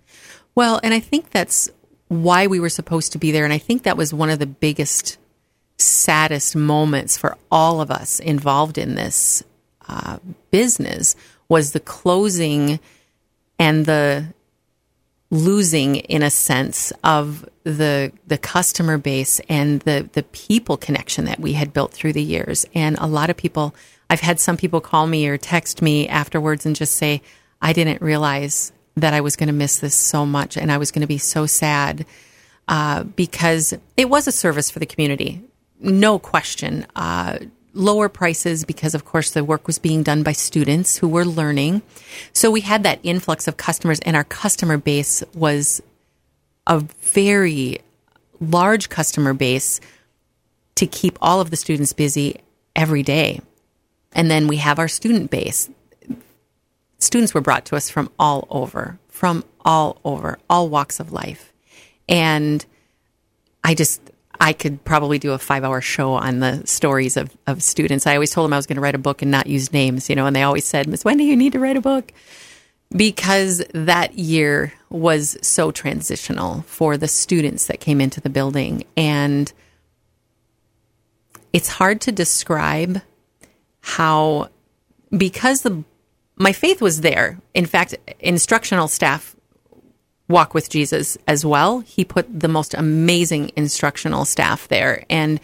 Well, 0.54 0.78
and 0.82 0.92
I 0.92 1.00
think 1.00 1.30
that's 1.30 1.70
why 2.08 2.48
we 2.48 2.60
were 2.60 2.68
supposed 2.68 3.12
to 3.12 3.18
be 3.18 3.30
there. 3.30 3.44
And 3.44 3.52
I 3.52 3.58
think 3.58 3.84
that 3.84 3.96
was 3.96 4.12
one 4.12 4.28
of 4.28 4.40
the 4.40 4.46
biggest, 4.46 5.16
saddest 5.78 6.54
moments 6.54 7.16
for 7.16 7.38
all 7.50 7.80
of 7.80 7.90
us 7.90 8.20
involved 8.20 8.76
in 8.76 8.94
this 8.94 9.42
uh, 9.88 10.18
business 10.50 11.16
was 11.48 11.72
the 11.72 11.80
closing 11.80 12.78
and 13.62 13.86
the 13.86 14.26
losing 15.30 15.96
in 15.96 16.22
a 16.22 16.30
sense 16.30 16.92
of 17.04 17.48
the 17.64 18.12
the 18.26 18.36
customer 18.36 18.98
base 18.98 19.40
and 19.48 19.80
the 19.82 20.08
the 20.12 20.22
people 20.24 20.76
connection 20.76 21.24
that 21.24 21.40
we 21.40 21.52
had 21.54 21.72
built 21.72 21.92
through 21.92 22.12
the 22.12 22.22
years 22.22 22.66
and 22.74 22.98
a 22.98 23.06
lot 23.06 23.30
of 23.30 23.36
people 23.36 23.74
I've 24.12 24.20
had 24.20 24.38
some 24.38 24.58
people 24.58 24.82
call 24.82 25.06
me 25.06 25.26
or 25.26 25.38
text 25.38 25.80
me 25.80 26.06
afterwards 26.06 26.66
and 26.66 26.76
just 26.76 26.96
say, 26.96 27.22
I 27.62 27.72
didn't 27.72 28.02
realize 28.02 28.70
that 28.94 29.14
I 29.14 29.22
was 29.22 29.36
going 29.36 29.46
to 29.46 29.54
miss 29.54 29.78
this 29.78 29.94
so 29.94 30.26
much 30.26 30.58
and 30.58 30.70
I 30.70 30.76
was 30.76 30.90
going 30.90 31.00
to 31.00 31.06
be 31.06 31.16
so 31.16 31.46
sad 31.46 32.04
uh, 32.68 33.04
because 33.04 33.72
it 33.96 34.10
was 34.10 34.26
a 34.26 34.32
service 34.32 34.70
for 34.70 34.80
the 34.80 34.86
community. 34.86 35.40
No 35.80 36.18
question. 36.18 36.86
Uh, 36.94 37.38
lower 37.74 38.08
prices 38.08 38.64
because, 38.64 38.94
of 38.94 39.04
course, 39.04 39.30
the 39.30 39.44
work 39.44 39.66
was 39.66 39.78
being 39.78 40.02
done 40.02 40.22
by 40.22 40.32
students 40.32 40.98
who 40.98 41.08
were 41.08 41.24
learning. 41.24 41.82
So 42.32 42.50
we 42.50 42.60
had 42.60 42.82
that 42.82 43.00
influx 43.02 43.48
of 43.48 43.56
customers, 43.56 44.00
and 44.00 44.16
our 44.16 44.24
customer 44.24 44.76
base 44.76 45.22
was 45.34 45.82
a 46.66 46.80
very 46.80 47.78
large 48.40 48.88
customer 48.88 49.34
base 49.34 49.80
to 50.74 50.86
keep 50.86 51.18
all 51.20 51.40
of 51.40 51.50
the 51.50 51.56
students 51.56 51.92
busy 51.92 52.40
every 52.74 53.02
day. 53.02 53.40
And 54.12 54.30
then 54.30 54.48
we 54.48 54.56
have 54.58 54.78
our 54.78 54.88
student 54.88 55.30
base. 55.30 55.70
Students 56.98 57.34
were 57.34 57.40
brought 57.40 57.64
to 57.66 57.76
us 57.76 57.88
from 57.88 58.10
all 58.18 58.46
over, 58.50 58.98
from 59.08 59.44
all 59.64 60.00
over, 60.04 60.38
all 60.48 60.68
walks 60.68 61.00
of 61.00 61.12
life. 61.12 61.52
And 62.08 62.64
I 63.64 63.74
just, 63.74 64.01
I 64.40 64.52
could 64.52 64.84
probably 64.84 65.18
do 65.18 65.32
a 65.32 65.38
five 65.38 65.64
hour 65.64 65.80
show 65.80 66.14
on 66.14 66.40
the 66.40 66.66
stories 66.66 67.16
of, 67.16 67.36
of 67.46 67.62
students. 67.62 68.06
I 68.06 68.14
always 68.14 68.32
told 68.32 68.46
them 68.46 68.52
I 68.52 68.56
was 68.56 68.66
going 68.66 68.76
to 68.76 68.82
write 68.82 68.94
a 68.94 68.98
book 68.98 69.22
and 69.22 69.30
not 69.30 69.46
use 69.46 69.72
names, 69.72 70.08
you 70.08 70.16
know, 70.16 70.26
and 70.26 70.34
they 70.34 70.42
always 70.42 70.64
said, 70.64 70.88
Miss 70.88 71.04
Wendy, 71.04 71.24
you 71.24 71.36
need 71.36 71.52
to 71.52 71.60
write 71.60 71.76
a 71.76 71.80
book. 71.80 72.12
Because 72.94 73.62
that 73.72 74.18
year 74.18 74.72
was 74.90 75.38
so 75.40 75.70
transitional 75.70 76.62
for 76.62 76.98
the 76.98 77.08
students 77.08 77.66
that 77.66 77.80
came 77.80 78.00
into 78.00 78.20
the 78.20 78.28
building. 78.28 78.84
And 78.96 79.50
it's 81.52 81.68
hard 81.68 82.00
to 82.02 82.12
describe 82.12 83.00
how 83.80 84.48
because 85.16 85.62
the 85.62 85.84
my 86.36 86.52
faith 86.52 86.80
was 86.80 87.02
there. 87.02 87.38
In 87.54 87.66
fact, 87.66 87.94
instructional 88.18 88.88
staff 88.88 89.36
walk 90.32 90.54
with 90.54 90.68
Jesus 90.68 91.16
as 91.28 91.44
well. 91.44 91.80
He 91.80 92.04
put 92.04 92.26
the 92.40 92.48
most 92.48 92.74
amazing 92.74 93.52
instructional 93.54 94.24
staff 94.24 94.66
there, 94.68 95.04
and 95.08 95.38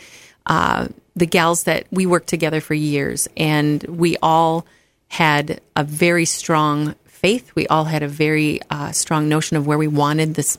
uh, 0.46 0.88
the 1.14 1.26
gals 1.26 1.64
that 1.64 1.86
we 1.90 2.06
worked 2.06 2.28
together 2.28 2.60
for 2.60 2.74
years, 2.74 3.28
and 3.36 3.82
we 3.84 4.16
all 4.22 4.66
had 5.08 5.60
a 5.76 5.84
very 5.84 6.24
strong 6.24 6.94
faith. 7.04 7.54
We 7.54 7.66
all 7.68 7.84
had 7.84 8.02
a 8.02 8.08
very 8.08 8.60
uh, 8.70 8.92
strong 8.92 9.28
notion 9.28 9.56
of 9.56 9.66
where 9.66 9.78
we 9.78 9.86
wanted 9.86 10.34
this 10.34 10.58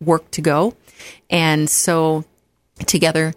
work 0.00 0.30
to 0.32 0.40
go, 0.40 0.74
and 1.28 1.68
so 1.68 2.24
together 2.86 3.34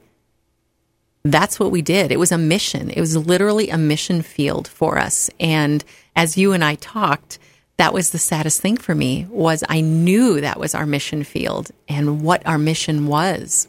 that's 1.23 1.59
what 1.59 1.71
we 1.71 1.81
did. 1.81 2.11
It 2.11 2.19
was 2.19 2.31
a 2.31 2.37
mission. 2.37 2.89
It 2.89 2.99
was 2.99 3.15
literally 3.15 3.69
a 3.69 3.77
mission 3.77 4.21
field 4.21 4.67
for 4.67 4.97
us. 4.97 5.29
And 5.39 5.83
as 6.15 6.37
you 6.37 6.53
and 6.53 6.63
I 6.63 6.75
talked, 6.75 7.37
that 7.81 7.93
was 7.93 8.11
the 8.11 8.19
saddest 8.19 8.61
thing 8.61 8.77
for 8.77 8.93
me 8.93 9.25
was 9.31 9.63
I 9.67 9.81
knew 9.81 10.39
that 10.41 10.59
was 10.59 10.75
our 10.75 10.85
mission 10.85 11.23
field 11.23 11.71
and 11.87 12.21
what 12.21 12.45
our 12.45 12.59
mission 12.59 13.07
was. 13.07 13.67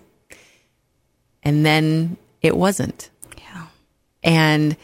And 1.42 1.64
then 1.64 2.18
it 2.42 2.54
wasn't. 2.54 3.08
Yeah. 3.38 3.68
And 4.22 4.76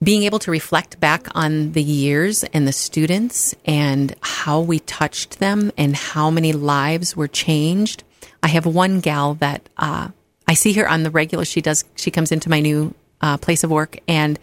being 0.00 0.22
able 0.22 0.38
to 0.38 0.52
reflect 0.52 1.00
back 1.00 1.26
on 1.34 1.72
the 1.72 1.82
years 1.82 2.44
and 2.44 2.68
the 2.68 2.72
students 2.72 3.52
and 3.64 4.14
how 4.20 4.60
we 4.60 4.78
touched 4.78 5.40
them 5.40 5.72
and 5.76 5.96
how 5.96 6.30
many 6.30 6.52
lives 6.52 7.16
were 7.16 7.26
changed. 7.26 8.04
I 8.44 8.48
have 8.48 8.64
one 8.64 9.00
gal 9.00 9.34
that 9.34 9.68
uh, 9.76 10.10
I 10.46 10.54
see 10.54 10.74
her 10.74 10.88
on 10.88 11.02
the 11.02 11.10
regular. 11.10 11.44
She 11.44 11.62
does. 11.62 11.84
She 11.96 12.12
comes 12.12 12.30
into 12.30 12.48
my 12.48 12.60
new 12.60 12.94
uh, 13.20 13.38
place 13.38 13.64
of 13.64 13.70
work, 13.70 13.98
and 14.06 14.38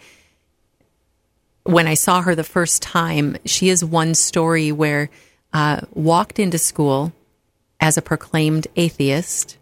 when 1.64 1.86
I 1.86 1.94
saw 1.94 2.22
her 2.22 2.34
the 2.34 2.44
first 2.44 2.82
time, 2.82 3.36
she 3.44 3.70
is 3.70 3.84
one 3.84 4.14
story 4.14 4.70
where 4.70 5.10
uh, 5.52 5.80
walked 5.92 6.38
into 6.38 6.58
school 6.58 7.12
as 7.80 7.96
a 7.96 8.02
proclaimed 8.02 8.66
atheist. 8.76 9.56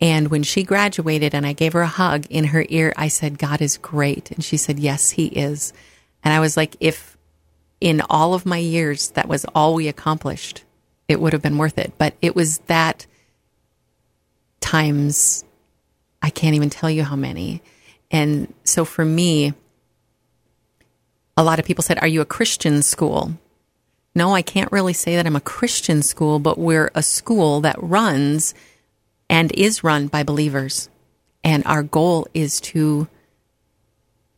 And 0.00 0.28
when 0.28 0.42
she 0.42 0.62
graduated 0.62 1.34
and 1.34 1.46
I 1.46 1.52
gave 1.52 1.72
her 1.74 1.82
a 1.82 1.86
hug 1.86 2.26
in 2.30 2.44
her 2.46 2.64
ear, 2.68 2.92
I 2.96 3.08
said, 3.08 3.38
God 3.38 3.60
is 3.60 3.78
great. 3.78 4.30
And 4.30 4.42
she 4.42 4.56
said, 4.56 4.78
Yes, 4.78 5.10
He 5.10 5.26
is. 5.26 5.72
And 6.24 6.34
I 6.34 6.40
was 6.40 6.56
like, 6.56 6.76
If 6.80 7.16
in 7.80 8.02
all 8.10 8.34
of 8.34 8.44
my 8.44 8.58
years 8.58 9.10
that 9.10 9.28
was 9.28 9.44
all 9.54 9.74
we 9.74 9.88
accomplished, 9.88 10.64
it 11.06 11.20
would 11.20 11.32
have 11.32 11.42
been 11.42 11.58
worth 11.58 11.78
it. 11.78 11.92
But 11.96 12.14
it 12.20 12.34
was 12.34 12.58
that 12.66 13.06
times 14.60 15.44
I 16.22 16.30
can't 16.30 16.56
even 16.56 16.70
tell 16.70 16.90
you 16.90 17.04
how 17.04 17.16
many. 17.16 17.62
And 18.10 18.52
so 18.64 18.84
for 18.84 19.04
me, 19.04 19.54
a 21.40 21.42
lot 21.42 21.58
of 21.58 21.64
people 21.64 21.82
said, 21.82 21.98
Are 22.00 22.08
you 22.08 22.20
a 22.20 22.26
Christian 22.26 22.82
school? 22.82 23.32
No, 24.14 24.34
I 24.34 24.42
can't 24.42 24.70
really 24.70 24.92
say 24.92 25.16
that 25.16 25.26
I'm 25.26 25.36
a 25.36 25.40
Christian 25.40 26.02
school, 26.02 26.38
but 26.38 26.58
we're 26.58 26.90
a 26.94 27.02
school 27.02 27.60
that 27.62 27.82
runs 27.82 28.54
and 29.28 29.50
is 29.52 29.82
run 29.82 30.08
by 30.08 30.22
believers. 30.22 30.90
And 31.42 31.64
our 31.64 31.82
goal 31.82 32.26
is 32.34 32.60
to 32.60 33.08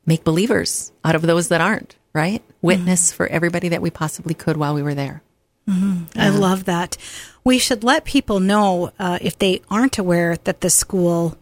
make 0.06 0.22
believers 0.22 0.92
out 1.04 1.14
of 1.14 1.22
those 1.22 1.48
that 1.48 1.60
aren't, 1.60 1.96
right? 2.12 2.42
Witness 2.60 3.08
mm-hmm. 3.08 3.16
for 3.16 3.26
everybody 3.26 3.68
that 3.70 3.82
we 3.82 3.90
possibly 3.90 4.34
could 4.34 4.56
while 4.56 4.74
we 4.74 4.82
were 4.82 4.94
there. 4.94 5.22
Mm-hmm. 5.68 6.18
I 6.18 6.28
love 6.28 6.64
that. 6.64 6.96
We 7.42 7.58
should 7.58 7.82
let 7.82 8.04
people 8.04 8.38
know 8.38 8.92
uh, 8.98 9.18
if 9.20 9.38
they 9.38 9.62
aren't 9.68 9.98
aware 9.98 10.36
that 10.44 10.60
the 10.60 10.70
school 10.70 11.36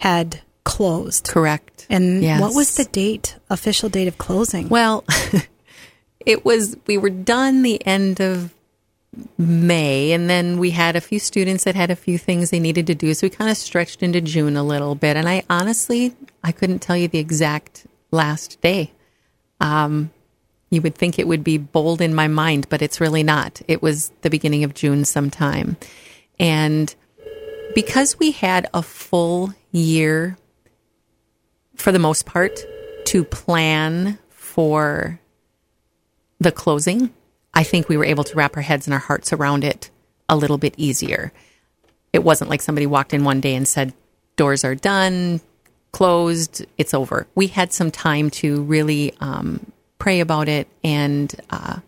had 0.00 0.40
closed. 0.68 1.28
Correct. 1.28 1.86
And 1.88 2.22
Yes. 2.22 2.40
what 2.40 2.54
was 2.54 2.76
the 2.76 2.84
date, 2.84 3.36
official 3.48 3.88
date 3.88 4.06
of 4.08 4.18
closing? 4.18 4.68
Well, 4.68 5.04
it 6.26 6.44
was, 6.44 6.76
we 6.86 6.98
were 6.98 7.10
done 7.10 7.62
the 7.62 7.84
end 7.86 8.20
of 8.20 8.54
May, 9.38 10.12
and 10.12 10.28
then 10.28 10.58
we 10.58 10.70
had 10.70 10.94
a 10.94 11.00
few 11.00 11.18
students 11.18 11.64
that 11.64 11.74
had 11.74 11.90
a 11.90 11.96
few 11.96 12.18
things 12.18 12.50
they 12.50 12.60
needed 12.60 12.86
to 12.88 12.94
do. 12.94 13.14
So 13.14 13.24
we 13.26 13.30
kind 13.30 13.50
of 13.50 13.56
stretched 13.56 14.02
into 14.02 14.20
June 14.20 14.56
a 14.56 14.62
little 14.62 14.94
bit. 14.94 15.16
And 15.16 15.28
I 15.28 15.42
honestly, 15.48 16.14
I 16.44 16.52
couldn't 16.52 16.80
tell 16.80 16.96
you 16.96 17.08
the 17.08 17.18
exact 17.18 17.86
last 18.10 18.60
day. 18.60 18.92
Um, 19.60 20.10
you 20.70 20.82
would 20.82 20.94
think 20.94 21.18
it 21.18 21.26
would 21.26 21.42
be 21.42 21.56
bold 21.56 22.02
in 22.02 22.14
my 22.14 22.28
mind, 22.28 22.68
but 22.68 22.82
it's 22.82 23.00
really 23.00 23.22
not. 23.22 23.62
It 23.66 23.80
was 23.82 24.12
the 24.20 24.30
beginning 24.30 24.64
of 24.64 24.74
June 24.74 25.06
sometime. 25.06 25.78
And 26.38 26.94
because 27.74 28.18
we 28.18 28.32
had 28.32 28.68
a 28.74 28.82
full 28.82 29.54
year 29.72 30.36
for 31.78 31.92
the 31.92 31.98
most 31.98 32.26
part 32.26 32.60
to 33.06 33.24
plan 33.24 34.18
for 34.30 35.18
the 36.40 36.52
closing, 36.52 37.12
I 37.54 37.62
think 37.62 37.88
we 37.88 37.96
were 37.96 38.04
able 38.04 38.24
to 38.24 38.36
wrap 38.36 38.56
our 38.56 38.62
heads 38.62 38.86
and 38.86 38.94
our 38.94 39.00
hearts 39.00 39.32
around 39.32 39.64
it 39.64 39.90
a 40.28 40.36
little 40.36 40.58
bit 40.58 40.74
easier. 40.76 41.32
It 42.12 42.22
wasn't 42.22 42.50
like 42.50 42.60
somebody 42.60 42.86
walked 42.86 43.14
in 43.14 43.24
one 43.24 43.40
day 43.40 43.54
and 43.54 43.66
said, 43.66 43.94
doors 44.36 44.64
are 44.64 44.74
done, 44.74 45.40
closed, 45.92 46.66
it's 46.76 46.94
over. 46.94 47.26
We 47.34 47.46
had 47.46 47.72
some 47.72 47.90
time 47.90 48.30
to 48.30 48.62
really 48.62 49.14
um, 49.20 49.72
pray 49.98 50.20
about 50.20 50.48
it 50.48 50.68
and 50.84 51.34
uh, 51.50 51.78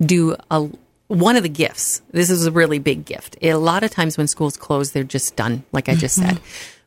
do 0.00 0.36
a 0.50 0.68
one 1.08 1.36
of 1.36 1.42
the 1.42 1.48
gifts. 1.50 2.00
This 2.10 2.30
is 2.30 2.46
a 2.46 2.50
really 2.50 2.78
big 2.78 3.04
gift. 3.04 3.36
A 3.42 3.54
lot 3.54 3.84
of 3.84 3.90
times 3.90 4.16
when 4.16 4.26
schools 4.26 4.56
close, 4.56 4.90
they're 4.90 5.04
just 5.04 5.36
done, 5.36 5.64
like 5.70 5.88
I 5.88 5.94
just 5.94 6.16
said. 6.16 6.40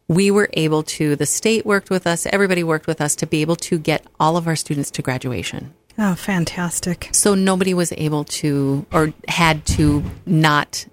We 0.08 0.32
were 0.32 0.50
able 0.54 0.84
to, 0.84 1.16
the 1.16 1.26
state 1.26 1.66
worked 1.66 1.90
with 1.90 2.08
us, 2.08 2.26
everybody 2.28 2.64
worked 2.64 2.88
with 2.88 3.02
us 3.02 3.16
to 3.18 3.28
be 3.28 3.42
able 3.42 3.58
to 3.58 3.78
get 3.78 4.06
all 4.20 4.38
of 4.38 4.48
our 4.48 4.56
students 4.56 4.90
to 4.92 5.02
graduation. 5.02 5.74
oh, 5.98 6.16
fantastic. 6.16 7.10
So 7.12 7.36
nobody 7.36 7.74
was 7.74 7.92
able 7.98 8.24
to 8.26 8.86
or 8.92 9.14
had 9.28 9.66
to 9.78 10.04
not 10.26 10.86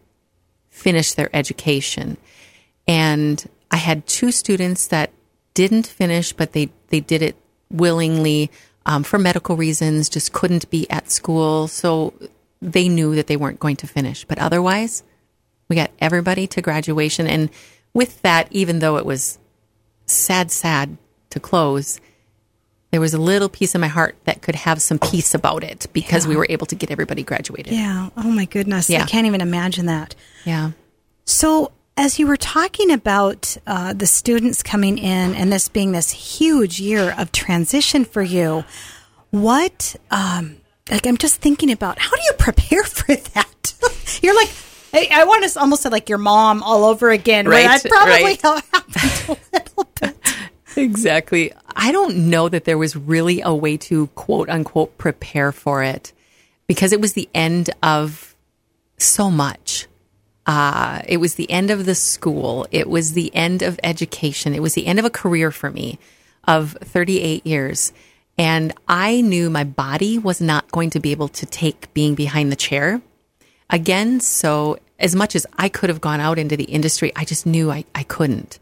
finish 0.71 1.12
their 1.12 1.30
education. 1.35 2.16
And 2.88 3.44
I 3.71 3.76
had 3.76 4.06
two 4.06 4.33
students 4.33 4.88
that 4.88 5.11
didn't 5.54 5.87
finish, 5.87 6.33
but 6.33 6.52
they, 6.52 6.71
they 6.88 7.00
did 7.00 7.23
it 7.23 7.37
willingly 7.71 8.50
um, 8.87 9.02
for 9.02 9.18
medical 9.18 9.56
reasons, 9.56 10.09
just 10.09 10.33
couldn't 10.33 10.68
be 10.71 10.88
at 10.90 11.11
school. 11.11 11.68
So 11.68 12.12
they 12.61 12.88
knew 12.88 13.14
that 13.14 13.26
they 13.26 13.37
weren't 13.37 13.61
going 13.61 13.76
to 13.76 13.87
finish. 13.87 14.25
But 14.25 14.38
otherwise, 14.38 15.02
we 15.68 15.76
got 15.76 15.90
everybody 16.00 16.47
to 16.49 16.62
graduation. 16.62 17.26
And 17.26 17.50
with 17.94 18.20
that, 18.22 18.48
even 18.50 18.80
though 18.80 18.96
it 18.98 19.06
was 19.06 19.38
sad, 20.06 20.50
sad 20.50 20.98
to 21.30 21.40
close, 21.40 22.00
there 22.90 23.00
was 23.00 23.14
a 23.14 23.18
little 23.18 23.48
piece 23.48 23.74
of 23.74 23.80
my 23.80 23.88
heart 23.88 24.16
that 24.24 24.42
could 24.42 24.54
have 24.54 24.80
some 24.80 24.98
peace 24.98 25.34
about 25.34 25.64
it 25.64 25.86
because 25.92 26.28
we 26.28 26.36
were 26.36 26.46
able 26.48 26.66
to 26.66 26.76
get 26.76 26.90
everybody 26.90 27.22
graduated. 27.22 27.72
Yeah. 27.72 28.10
Oh, 28.16 28.30
my 28.30 28.44
goodness. 28.44 28.88
Yeah. 28.88 29.02
I 29.02 29.06
can't 29.06 29.26
even 29.26 29.40
imagine 29.40 29.86
that. 29.86 30.14
Yeah. 30.44 30.72
So, 31.24 31.72
as 31.96 32.18
you 32.18 32.26
were 32.26 32.36
talking 32.36 32.92
about 32.92 33.56
uh, 33.66 33.94
the 33.94 34.06
students 34.06 34.62
coming 34.62 34.98
in 34.98 35.34
and 35.34 35.52
this 35.52 35.68
being 35.68 35.92
this 35.92 36.10
huge 36.10 36.80
year 36.80 37.14
of 37.16 37.32
transition 37.32 38.04
for 38.04 38.22
you, 38.22 38.64
what, 39.30 39.96
um, 40.10 40.58
like, 40.90 41.06
I'm 41.06 41.16
just 41.16 41.40
thinking 41.40 41.72
about 41.72 41.98
how 41.98 42.10
do 42.14 42.22
you 42.22 42.32
prepare 42.38 42.84
for 42.84 43.14
that? 43.14 43.74
You're 44.22 44.36
like, 44.36 44.50
I, 44.94 45.08
I 45.12 45.24
want 45.24 45.50
to 45.50 45.60
almost 45.60 45.82
say 45.82 45.88
like 45.88 46.08
your 46.08 46.18
mom 46.18 46.62
all 46.62 46.84
over 46.84 47.10
again. 47.10 47.46
Right, 47.48 47.82
That 47.82 47.90
probably 47.90 48.22
right. 48.22 48.40
happened 48.42 49.38
a 49.52 49.56
little 49.56 49.88
bit. 50.00 50.16
Exactly. 50.76 51.52
I 51.76 51.92
don't 51.92 52.28
know 52.30 52.48
that 52.48 52.64
there 52.64 52.76
was 52.76 52.96
really 52.96 53.40
a 53.40 53.54
way 53.54 53.76
to 53.76 54.08
quote 54.08 54.48
unquote 54.48 54.98
prepare 54.98 55.52
for 55.52 55.84
it 55.84 56.12
because 56.66 56.92
it 56.92 57.00
was 57.00 57.12
the 57.12 57.28
end 57.32 57.70
of 57.80 58.34
so 58.98 59.30
much. 59.30 59.86
Uh, 60.46 61.00
it 61.06 61.18
was 61.18 61.36
the 61.36 61.48
end 61.48 61.70
of 61.70 61.86
the 61.86 61.94
school. 61.94 62.66
It 62.72 62.88
was 62.88 63.12
the 63.12 63.32
end 63.36 63.62
of 63.62 63.78
education. 63.84 64.52
It 64.52 64.62
was 64.62 64.74
the 64.74 64.86
end 64.86 64.98
of 64.98 65.04
a 65.04 65.10
career 65.10 65.52
for 65.52 65.70
me 65.70 66.00
of 66.42 66.76
38 66.80 67.46
years. 67.46 67.92
And 68.36 68.72
I 68.88 69.20
knew 69.20 69.50
my 69.50 69.64
body 69.64 70.18
was 70.18 70.40
not 70.40 70.70
going 70.72 70.90
to 70.90 71.00
be 71.00 71.12
able 71.12 71.28
to 71.28 71.46
take 71.46 71.94
being 71.94 72.16
behind 72.16 72.50
the 72.50 72.56
chair 72.56 73.00
again. 73.70 74.20
So, 74.20 74.78
as 74.98 75.14
much 75.14 75.34
as 75.34 75.46
I 75.58 75.68
could 75.68 75.90
have 75.90 76.00
gone 76.00 76.20
out 76.20 76.38
into 76.38 76.56
the 76.56 76.64
industry, 76.64 77.12
I 77.16 77.24
just 77.24 77.46
knew 77.46 77.70
I, 77.70 77.84
I 77.94 78.02
couldn't. 78.04 78.58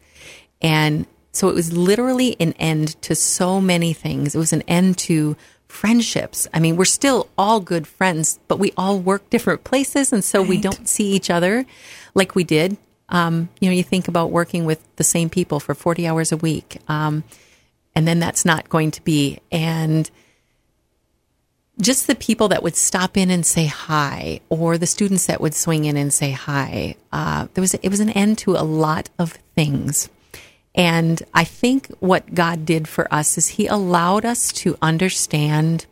And 0.61 1.05
so 1.31 1.49
it 1.49 1.55
was 1.55 1.75
literally 1.75 2.35
an 2.39 2.53
end 2.53 3.01
to 3.03 3.15
so 3.15 3.59
many 3.59 3.93
things. 3.93 4.35
It 4.35 4.39
was 4.39 4.53
an 4.53 4.63
end 4.63 4.97
to 4.99 5.35
friendships. 5.67 6.47
I 6.53 6.59
mean, 6.59 6.75
we're 6.75 6.85
still 6.85 7.27
all 7.37 7.59
good 7.59 7.87
friends, 7.87 8.39
but 8.47 8.59
we 8.59 8.71
all 8.77 8.99
work 8.99 9.29
different 9.29 9.63
places. 9.63 10.13
And 10.13 10.23
so 10.23 10.41
we 10.41 10.61
don't 10.61 10.87
see 10.87 11.11
each 11.11 11.29
other 11.29 11.65
like 12.13 12.35
we 12.35 12.43
did. 12.43 12.77
Um, 13.09 13.49
you 13.59 13.69
know, 13.69 13.75
you 13.75 13.83
think 13.83 14.07
about 14.07 14.31
working 14.31 14.65
with 14.65 14.83
the 14.95 15.03
same 15.03 15.29
people 15.29 15.59
for 15.59 15.73
40 15.73 16.07
hours 16.07 16.31
a 16.31 16.37
week. 16.37 16.77
Um, 16.87 17.23
and 17.95 18.07
then 18.07 18.19
that's 18.19 18.45
not 18.45 18.69
going 18.69 18.91
to 18.91 19.03
be. 19.03 19.39
And 19.51 20.09
just 21.81 22.07
the 22.07 22.15
people 22.15 22.49
that 22.49 22.63
would 22.63 22.75
stop 22.75 23.17
in 23.17 23.29
and 23.29 23.45
say 23.45 23.65
hi, 23.65 24.39
or 24.49 24.77
the 24.77 24.85
students 24.85 25.25
that 25.25 25.41
would 25.41 25.55
swing 25.55 25.85
in 25.85 25.97
and 25.97 26.13
say 26.13 26.31
hi. 26.31 26.95
Uh, 27.11 27.47
there 27.53 27.61
was 27.61 27.73
it 27.73 27.89
was 27.89 27.99
an 27.99 28.09
end 28.09 28.37
to 28.39 28.55
a 28.55 28.63
lot 28.63 29.09
of 29.17 29.33
things, 29.55 30.09
and 30.75 31.21
I 31.33 31.43
think 31.43 31.87
what 31.99 32.33
God 32.33 32.65
did 32.65 32.87
for 32.87 33.11
us 33.13 33.37
is 33.37 33.47
He 33.49 33.67
allowed 33.67 34.25
us 34.25 34.51
to 34.53 34.77
understand 34.81 35.85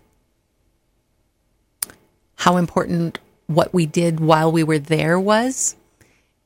how 2.36 2.58
important 2.58 3.20
what 3.48 3.74
we 3.74 3.86
did 3.86 4.20
while 4.20 4.52
we 4.52 4.64
were 4.64 4.80
there 4.80 5.20
was, 5.20 5.76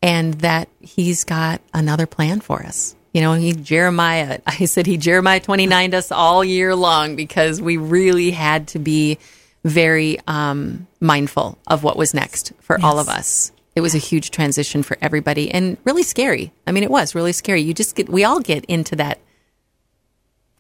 and 0.01 0.36
that 0.36 0.70
He's 0.80 1.24
got 1.24 1.62
another 1.74 2.06
plan 2.06 2.39
for 2.39 2.63
us. 2.63 2.96
You 3.15 3.22
know, 3.22 3.31
he 3.31 3.53
Jeremiah. 3.53 4.39
I 4.45 4.65
said 4.65 4.86
he 4.86 4.98
Jeremiah 4.98 5.39
twenty 5.39 5.67
nine 5.67 5.93
us 5.93 6.12
all 6.12 6.43
year 6.43 6.75
long 6.75 7.15
because 7.15 7.62
we 7.62 7.77
really 7.77 8.31
had 8.31 8.67
to 8.69 8.79
be 8.79 9.19
very 9.63 10.19
um, 10.27 10.86
mindful 11.00 11.57
of 11.65 11.81
what 11.81 11.95
was 11.95 12.13
next 12.13 12.51
for 12.60 12.77
all 12.84 13.00
of 13.00 13.07
us. 13.07 13.53
It 13.74 13.79
was 13.79 13.95
a 13.95 14.00
huge 14.00 14.31
transition 14.31 14.84
for 14.84 14.98
everybody 15.01 15.50
and 15.50 15.77
really 15.86 16.03
scary. 16.03 16.51
I 16.67 16.74
mean, 16.74 16.84
it 16.84 16.91
was 16.91 17.15
really 17.15 17.31
scary. 17.31 17.62
You 17.62 17.74
just 17.74 17.95
get, 17.95 18.10
we 18.10 18.25
all 18.25 18.41
get 18.41 18.65
into 18.65 18.98
that 18.98 19.19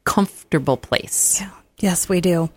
comfortable 0.05 0.77
place. 0.77 1.41
Yeah. 1.41 1.51
Yes, 1.79 2.07
we 2.07 2.21
do. 2.21 2.49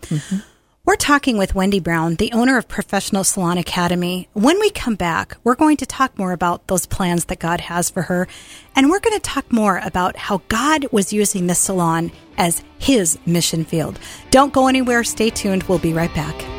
We're 0.89 0.95
talking 0.95 1.37
with 1.37 1.53
Wendy 1.53 1.79
Brown, 1.79 2.15
the 2.15 2.31
owner 2.31 2.57
of 2.57 2.67
Professional 2.67 3.23
Salon 3.23 3.59
Academy. 3.59 4.27
When 4.33 4.59
we 4.59 4.71
come 4.71 4.95
back, 4.95 5.37
we're 5.43 5.53
going 5.53 5.77
to 5.77 5.85
talk 5.85 6.17
more 6.17 6.31
about 6.31 6.65
those 6.65 6.87
plans 6.87 7.25
that 7.25 7.37
God 7.37 7.61
has 7.61 7.91
for 7.91 8.01
her. 8.01 8.27
And 8.75 8.89
we're 8.89 8.99
going 8.99 9.15
to 9.15 9.21
talk 9.21 9.51
more 9.51 9.79
about 9.85 10.15
how 10.15 10.41
God 10.47 10.87
was 10.91 11.13
using 11.13 11.45
this 11.45 11.59
salon 11.59 12.11
as 12.39 12.63
his 12.79 13.19
mission 13.27 13.65
field. 13.65 13.99
Don't 14.31 14.51
go 14.51 14.65
anywhere. 14.65 15.03
Stay 15.03 15.29
tuned. 15.29 15.61
We'll 15.61 15.77
be 15.77 15.93
right 15.93 16.11
back. 16.15 16.58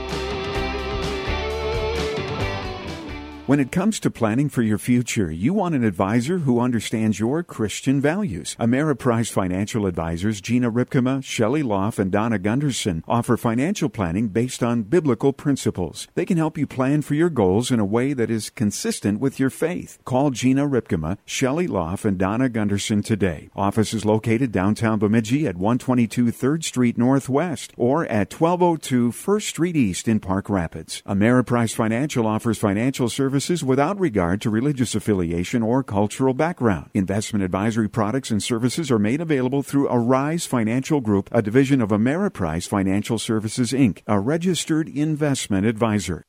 When 3.51 3.59
it 3.59 3.73
comes 3.73 3.99
to 3.99 4.13
planning 4.13 4.49
for 4.49 4.63
your 4.63 4.79
future, 4.79 5.29
you 5.29 5.53
want 5.53 5.75
an 5.75 5.83
advisor 5.83 6.39
who 6.39 6.61
understands 6.61 7.19
your 7.19 7.43
Christian 7.43 8.01
values. 8.01 8.55
Ameriprise 8.61 9.33
Financial 9.33 9.87
Advisors 9.87 10.41
Gina 10.41 10.71
Ripkema, 10.71 11.25
Shelley 11.25 11.65
Loff, 11.65 11.99
and 11.99 12.13
Donna 12.13 12.39
Gunderson 12.39 13.03
offer 13.09 13.37
financial 13.37 13.89
planning 13.89 14.29
based 14.29 14.63
on 14.63 14.85
biblical 14.85 15.33
principles. 15.33 16.07
They 16.15 16.25
can 16.25 16.37
help 16.37 16.57
you 16.57 16.69
plan 16.69 17.03
for 17.03 17.15
your 17.15 17.29
goals 17.29 17.73
in 17.73 17.81
a 17.81 17.85
way 17.85 18.13
that 18.13 18.31
is 18.31 18.51
consistent 18.51 19.19
with 19.19 19.41
your 19.41 19.51
faith. 19.51 19.99
Call 20.05 20.31
Gina 20.31 20.69
Ripkema, 20.69 21.19
Shelley 21.25 21.67
Loff, 21.67 22.05
and 22.05 22.17
Donna 22.17 22.49
Gunderson 22.49 23.03
today. 23.03 23.51
Office 23.57 23.93
is 23.93 24.05
located 24.05 24.53
downtown 24.53 25.01
Bemidji 25.01 25.49
at 25.49 25.57
122 25.57 26.27
3rd 26.27 26.63
Street 26.63 26.97
Northwest 26.97 27.73
or 27.77 28.07
at 28.07 28.33
1202 28.33 29.11
1st 29.11 29.43
Street 29.43 29.75
East 29.75 30.07
in 30.07 30.21
Park 30.21 30.49
Rapids. 30.49 31.03
Ameriprise 31.05 31.75
Financial 31.75 32.29
offers 32.29 32.57
financial 32.57 33.09
services 33.41 33.65
without 33.65 33.99
regard 33.99 34.39
to 34.39 34.51
religious 34.51 34.95
affiliation 34.95 35.63
or 35.63 35.83
cultural 35.83 36.35
background. 36.35 36.91
Investment 36.93 37.43
advisory 37.43 37.89
products 37.89 38.31
and 38.31 38.43
services 38.43 38.91
are 38.91 38.99
made 38.99 39.21
available 39.21 39.63
through 39.63 39.89
Arise 39.89 40.45
Financial 40.45 41.01
Group, 41.01 41.31
a 41.33 41.41
division 41.41 41.81
of 41.81 41.89
Ameriprise 41.89 42.69
Financial 42.69 43.19
Services 43.19 43.73
Inc., 43.73 44.03
a 44.07 44.21
registered 44.21 44.91
investment 44.91 45.67
advisor. 45.67 46.23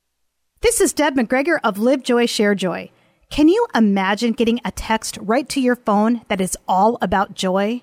This 0.61 0.79
is 0.79 0.93
Deb 0.93 1.15
McGregor 1.15 1.57
of 1.65 1.77
Live 1.77 2.01
Joy, 2.01 2.27
Share 2.27 2.55
Joy. 2.55 2.89
Can 3.29 3.49
you 3.49 3.67
imagine 3.75 4.31
getting 4.31 4.61
a 4.63 4.71
text 4.71 5.17
right 5.21 5.49
to 5.49 5.59
your 5.59 5.75
phone 5.75 6.21
that 6.29 6.39
is 6.39 6.57
all 6.65 6.97
about 7.01 7.33
joy? 7.33 7.81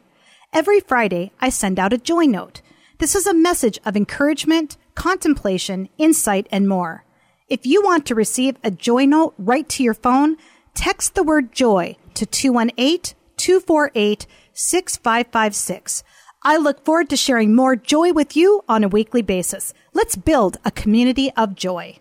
Every 0.54 0.80
Friday, 0.80 1.32
I 1.38 1.50
send 1.50 1.78
out 1.78 1.92
a 1.92 1.98
joy 1.98 2.24
note. 2.24 2.62
This 2.98 3.14
is 3.14 3.26
a 3.26 3.34
message 3.34 3.78
of 3.84 3.94
encouragement, 3.94 4.78
contemplation, 4.94 5.90
insight, 5.98 6.46
and 6.50 6.66
more. 6.66 7.04
If 7.48 7.64
you 7.64 7.82
want 7.82 8.04
to 8.06 8.14
receive 8.14 8.56
a 8.62 8.70
joy 8.70 9.06
note 9.06 9.32
right 9.38 9.66
to 9.70 9.82
your 9.82 9.94
phone, 9.94 10.36
text 10.74 11.14
the 11.14 11.22
word 11.22 11.50
joy 11.50 11.96
to 12.12 12.26
218 12.26 13.14
248 13.38 14.26
6556. 14.52 16.04
I 16.42 16.58
look 16.58 16.84
forward 16.84 17.08
to 17.08 17.16
sharing 17.16 17.54
more 17.54 17.74
joy 17.74 18.12
with 18.12 18.36
you 18.36 18.62
on 18.68 18.84
a 18.84 18.88
weekly 18.88 19.22
basis. 19.22 19.72
Let's 19.94 20.14
build 20.14 20.58
a 20.62 20.70
community 20.70 21.32
of 21.38 21.54
joy. 21.54 22.00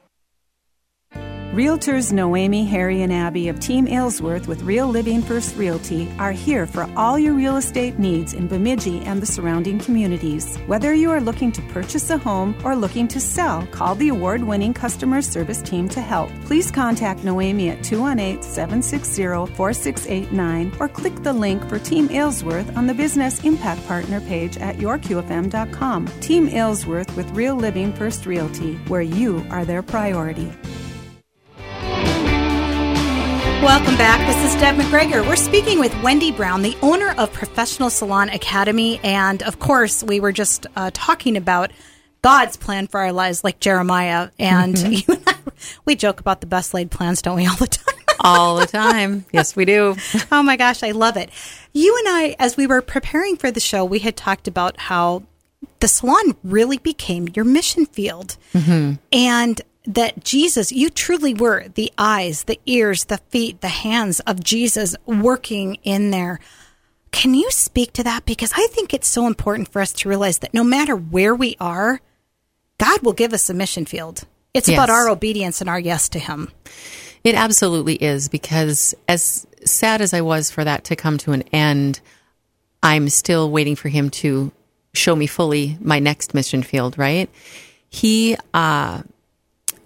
Realtors 1.58 2.14
Noemi, 2.14 2.66
Harry, 2.66 3.02
and 3.02 3.12
Abby 3.12 3.48
of 3.48 3.60
Team 3.60 3.88
Aylesworth 3.88 4.48
with 4.48 4.62
Real 4.62 4.86
Living 4.86 5.24
First 5.24 5.56
Realty 5.56 6.08
are 6.20 6.32
here 6.32 6.68
for 6.68 6.88
all 6.96 7.18
your 7.18 7.34
real 7.34 7.58
estate 7.58 7.98
needs 7.98 8.36
in 8.36 8.48
Bemidji 8.48 9.00
and 9.06 9.20
the 9.20 9.26
surrounding 9.26 9.80
communities. 9.80 10.56
Whether 10.68 10.94
you 10.94 11.10
are 11.10 11.20
looking 11.20 11.52
to 11.54 11.62
purchase 11.74 12.12
a 12.12 12.18
home 12.20 12.56
or 12.64 12.76
looking 12.76 13.08
to 13.08 13.20
sell, 13.20 13.66
call 13.72 13.96
the 13.96 14.10
award 14.10 14.44
winning 14.44 14.72
customer 14.72 15.20
service 15.20 15.64
team 15.64 15.90
to 15.90 16.00
help. 16.00 16.30
Please 16.46 16.70
contact 16.70 17.24
Noemi 17.24 17.70
at 17.70 17.84
218 17.84 18.44
760 18.44 19.52
4689 19.56 20.74
or 20.80 20.88
click 20.88 21.16
the 21.24 21.34
link 21.34 21.68
for 21.68 21.80
Team 21.80 22.08
Aylesworth 22.12 22.78
on 22.78 22.86
the 22.86 22.94
Business 22.94 23.44
Impact 23.44 23.84
Partner 23.88 24.22
page 24.22 24.58
at 24.60 24.76
yourqfm.com. 24.76 26.06
Team 26.20 26.50
Aylesworth 26.50 27.18
with 27.18 27.28
Real 27.32 27.56
Living 27.56 27.92
First 27.94 28.28
Realty, 28.28 28.76
where 28.90 29.02
you 29.02 29.44
are 29.50 29.66
their 29.66 29.82
priority. 29.82 30.54
Welcome 33.64 33.98
back. 33.98 34.26
This 34.28 34.54
is 34.54 34.62
Deb 34.62 34.76
McGregor. 34.76 35.28
We're 35.28 35.36
speaking 35.36 35.80
with 35.80 35.94
Wendy 36.04 36.32
Brown, 36.32 36.62
the 36.62 36.78
owner 36.84 37.16
of 37.18 37.34
Professional 37.34 37.90
Salon 37.90 38.30
Academy. 38.30 39.00
And 39.04 39.42
of 39.42 39.58
course, 39.58 40.04
we 40.04 40.20
were 40.20 40.32
just 40.32 40.68
uh, 40.76 40.92
talking 40.94 41.36
about 41.36 41.72
God's 42.22 42.56
plan 42.56 42.86
for 42.86 43.00
our 43.00 43.12
lives, 43.12 43.44
like 43.44 43.60
Jeremiah. 43.60 44.30
And 44.38 44.76
mm-hmm. 44.76 44.92
you 45.12 45.18
and 45.18 45.24
I, 45.28 45.36
we 45.86 45.96
joke 45.96 46.20
about 46.20 46.40
the 46.42 46.48
best 46.48 46.76
laid 46.76 46.92
plans, 46.92 47.24
don't 47.24 47.36
we, 47.36 47.48
all 47.48 47.56
the 47.56 47.68
time? 47.68 47.96
all 48.20 48.58
the 48.58 48.68
time. 48.68 49.26
Yes, 49.32 49.56
we 49.56 49.66
do. 49.66 49.96
oh 50.32 50.44
my 50.44 50.56
gosh, 50.56 50.84
I 50.84 50.92
love 50.92 51.18
it. 51.18 51.32
You 51.74 51.96
and 51.98 52.16
I, 52.16 52.36
as 52.38 52.58
we 52.58 52.68
were 52.68 52.82
preparing 52.84 53.38
for 53.38 53.50
the 53.50 53.60
show, 53.60 53.84
we 53.84 54.00
had 54.00 54.16
talked 54.16 54.48
about 54.48 54.78
how 54.78 55.24
the 55.80 55.88
salon 55.88 56.36
really 56.44 56.78
became 56.78 57.28
your 57.36 57.46
mission 57.46 57.88
field. 57.88 58.38
Mm-hmm. 58.54 58.94
And 59.12 59.62
that 59.88 60.24
Jesus, 60.24 60.72
you 60.72 60.90
truly 60.90 61.34
were 61.34 61.70
the 61.70 61.92
eyes, 61.98 62.44
the 62.44 62.60
ears, 62.66 63.06
the 63.06 63.20
feet, 63.30 63.62
the 63.62 63.70
hands 63.70 64.20
of 64.22 64.44
Jesus 64.44 64.96
working 65.06 65.76
in 65.84 66.12
there. 66.12 66.40
Can 67.12 67.34
you 67.34 67.50
speak 67.52 67.94
to 67.94 68.04
that? 68.04 68.26
Because 68.26 68.52
I 68.54 68.68
think 68.72 68.94
it's 68.94 69.08
so 69.08 69.28
important 69.28 69.72
for 69.72 69.82
us 69.82 69.94
to 69.94 70.10
realize 70.10 70.40
that 70.40 70.54
no 70.54 70.64
matter 70.64 70.96
where 70.96 71.34
we 71.34 71.56
are, 71.60 72.02
God 72.78 73.02
will 73.02 73.14
give 73.14 73.34
us 73.34 73.50
a 73.50 73.54
mission 73.54 73.86
field. 73.86 74.24
It's 74.54 74.68
yes. 74.68 74.76
about 74.76 74.90
our 74.90 75.10
obedience 75.10 75.62
and 75.62 75.70
our 75.70 75.80
yes 75.80 76.10
to 76.10 76.20
Him. 76.20 76.52
It 77.24 77.36
absolutely 77.36 77.96
is 77.96 78.28
because 78.28 78.94
as 79.08 79.48
sad 79.64 80.02
as 80.02 80.14
I 80.14 80.22
was 80.22 80.52
for 80.52 80.64
that 80.64 80.84
to 80.86 80.96
come 80.96 81.18
to 81.20 81.32
an 81.32 81.44
end, 81.54 82.02
I'm 82.84 83.10
still 83.10 83.50
waiting 83.50 83.76
for 83.76 83.88
Him 83.88 84.10
to 84.12 84.52
show 84.94 85.16
me 85.16 85.28
fully 85.28 85.78
my 85.80 86.00
next 86.00 86.34
mission 86.34 86.62
field, 86.62 86.98
right? 86.98 87.30
He, 87.90 88.36
uh, 88.54 89.04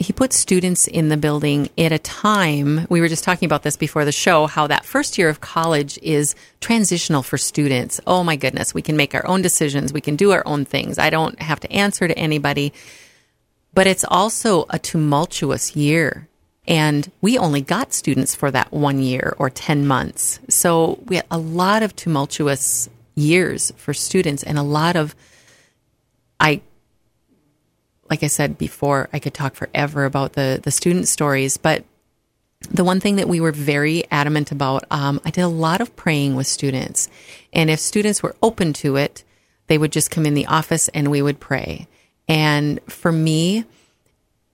he 0.02 0.14
put 0.14 0.34
students 0.34 0.88
in 0.88 1.10
the 1.10 1.18
building 1.18 1.70
at 1.78 1.92
a 1.92 2.00
time. 2.00 2.86
We 2.90 3.02
were 3.02 3.08
just 3.08 3.24
talking 3.24 3.46
about 3.46 3.64
this 3.64 3.78
before 3.78 4.06
the 4.06 4.12
show 4.12 4.48
how 4.48 4.68
that 4.68 4.86
first 4.86 5.18
year 5.18 5.30
of 5.30 5.42
college 5.42 6.00
is 6.02 6.36
transitional 6.60 7.24
for 7.24 7.38
students. 7.38 8.00
Oh 8.08 8.24
my 8.24 8.36
goodness 8.36 8.74
we 8.74 8.82
can 8.82 8.98
make 8.98 9.16
our 9.16 9.26
own 9.28 9.42
decisions. 9.42 9.94
We 9.94 10.02
can 10.02 10.16
do 10.16 10.32
our 10.32 10.44
own 10.46 10.66
things. 10.66 10.98
I 10.98 11.10
don't 11.10 11.42
have 11.42 11.60
to 11.62 11.72
answer 11.72 12.08
to 12.08 12.18
anybody. 12.18 12.74
But 13.74 13.88
it's 13.88 14.06
also 14.08 14.66
a 14.70 14.80
tumultuous 14.80 15.76
year 15.76 16.28
and 16.68 17.10
we 17.22 17.38
only 17.38 17.62
got 17.62 17.94
students 17.94 18.36
for 18.36 18.52
that 18.52 18.72
one 18.72 19.00
year 19.00 19.36
or 19.40 19.50
10 19.50 19.88
months. 19.88 20.40
So 20.50 21.00
we 21.06 21.16
had 21.18 21.26
a 21.32 21.38
lot 21.38 21.84
of 21.84 21.96
tumultuous 21.96 22.90
years 23.16 23.72
for 23.78 23.94
students 23.94 24.44
and 24.44 24.58
a 24.58 24.64
lot 24.64 24.96
of 24.96 25.16
i 26.40 26.62
like 28.12 28.24
I 28.24 28.28
said 28.28 28.58
before, 28.58 29.08
I 29.14 29.20
could 29.20 29.34
talk 29.34 29.56
forever 29.56 30.04
about 30.04 30.34
the 30.34 30.60
the 30.62 30.70
student 30.70 31.08
stories, 31.08 31.56
but 31.56 31.86
the 32.70 32.84
one 32.84 33.00
thing 33.00 33.16
that 33.16 33.30
we 33.30 33.40
were 33.40 33.54
very 33.54 34.04
adamant 34.12 34.52
about, 34.52 34.84
um, 34.92 35.20
I 35.26 35.32
did 35.32 35.42
a 35.42 35.48
lot 35.48 35.82
of 35.82 35.96
praying 35.96 36.36
with 36.36 36.46
students, 36.46 37.10
and 37.54 37.70
if 37.70 37.80
students 37.80 38.22
were 38.22 38.36
open 38.44 38.74
to 38.74 38.98
it, 38.98 39.24
they 39.68 39.78
would 39.78 39.94
just 39.94 40.12
come 40.12 40.26
in 40.26 40.34
the 40.36 40.46
office 40.46 40.90
and 40.90 41.10
we 41.10 41.22
would 41.22 41.40
pray. 41.40 41.88
And 42.28 42.80
for 42.88 43.12
me, 43.12 43.64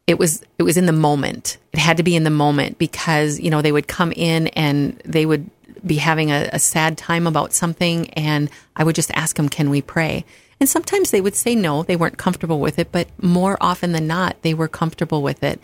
it 0.06 0.20
was 0.20 0.44
it 0.60 0.64
was 0.64 0.78
in 0.78 0.86
the 0.86 0.94
moment. 0.94 1.58
It 1.74 1.80
had 1.80 1.98
to 1.98 2.04
be 2.04 2.16
in 2.16 2.24
the 2.24 2.30
moment 2.30 2.78
because 2.78 3.40
you 3.40 3.50
know 3.50 3.64
they 3.64 3.72
would 3.72 3.88
come 3.88 4.14
in 4.16 4.48
and 4.50 5.02
they 5.04 5.26
would 5.26 5.50
be 5.86 5.96
having 5.96 6.32
a, 6.32 6.50
a 6.54 6.60
sad 6.60 6.96
time 6.98 7.26
about 7.26 7.54
something, 7.54 8.12
and 8.12 8.52
I 8.76 8.84
would 8.84 8.96
just 8.96 9.12
ask 9.16 9.36
them, 9.36 9.50
"Can 9.50 9.72
we 9.72 9.82
pray?" 9.82 10.26
And 10.60 10.68
sometimes 10.68 11.12
they 11.12 11.22
would 11.22 11.36
say 11.36 11.56
no, 11.56 11.84
they 11.84 11.96
weren't 11.96 12.18
comfortable 12.18 12.60
with 12.60 12.80
it, 12.80 12.92
but 12.92 13.08
more 13.22 13.58
often 13.62 13.92
than 13.92 14.08
not, 14.08 14.42
they 14.42 14.54
were 14.54 14.68
comfortable 14.68 15.22
with 15.22 15.44
it. 15.44 15.60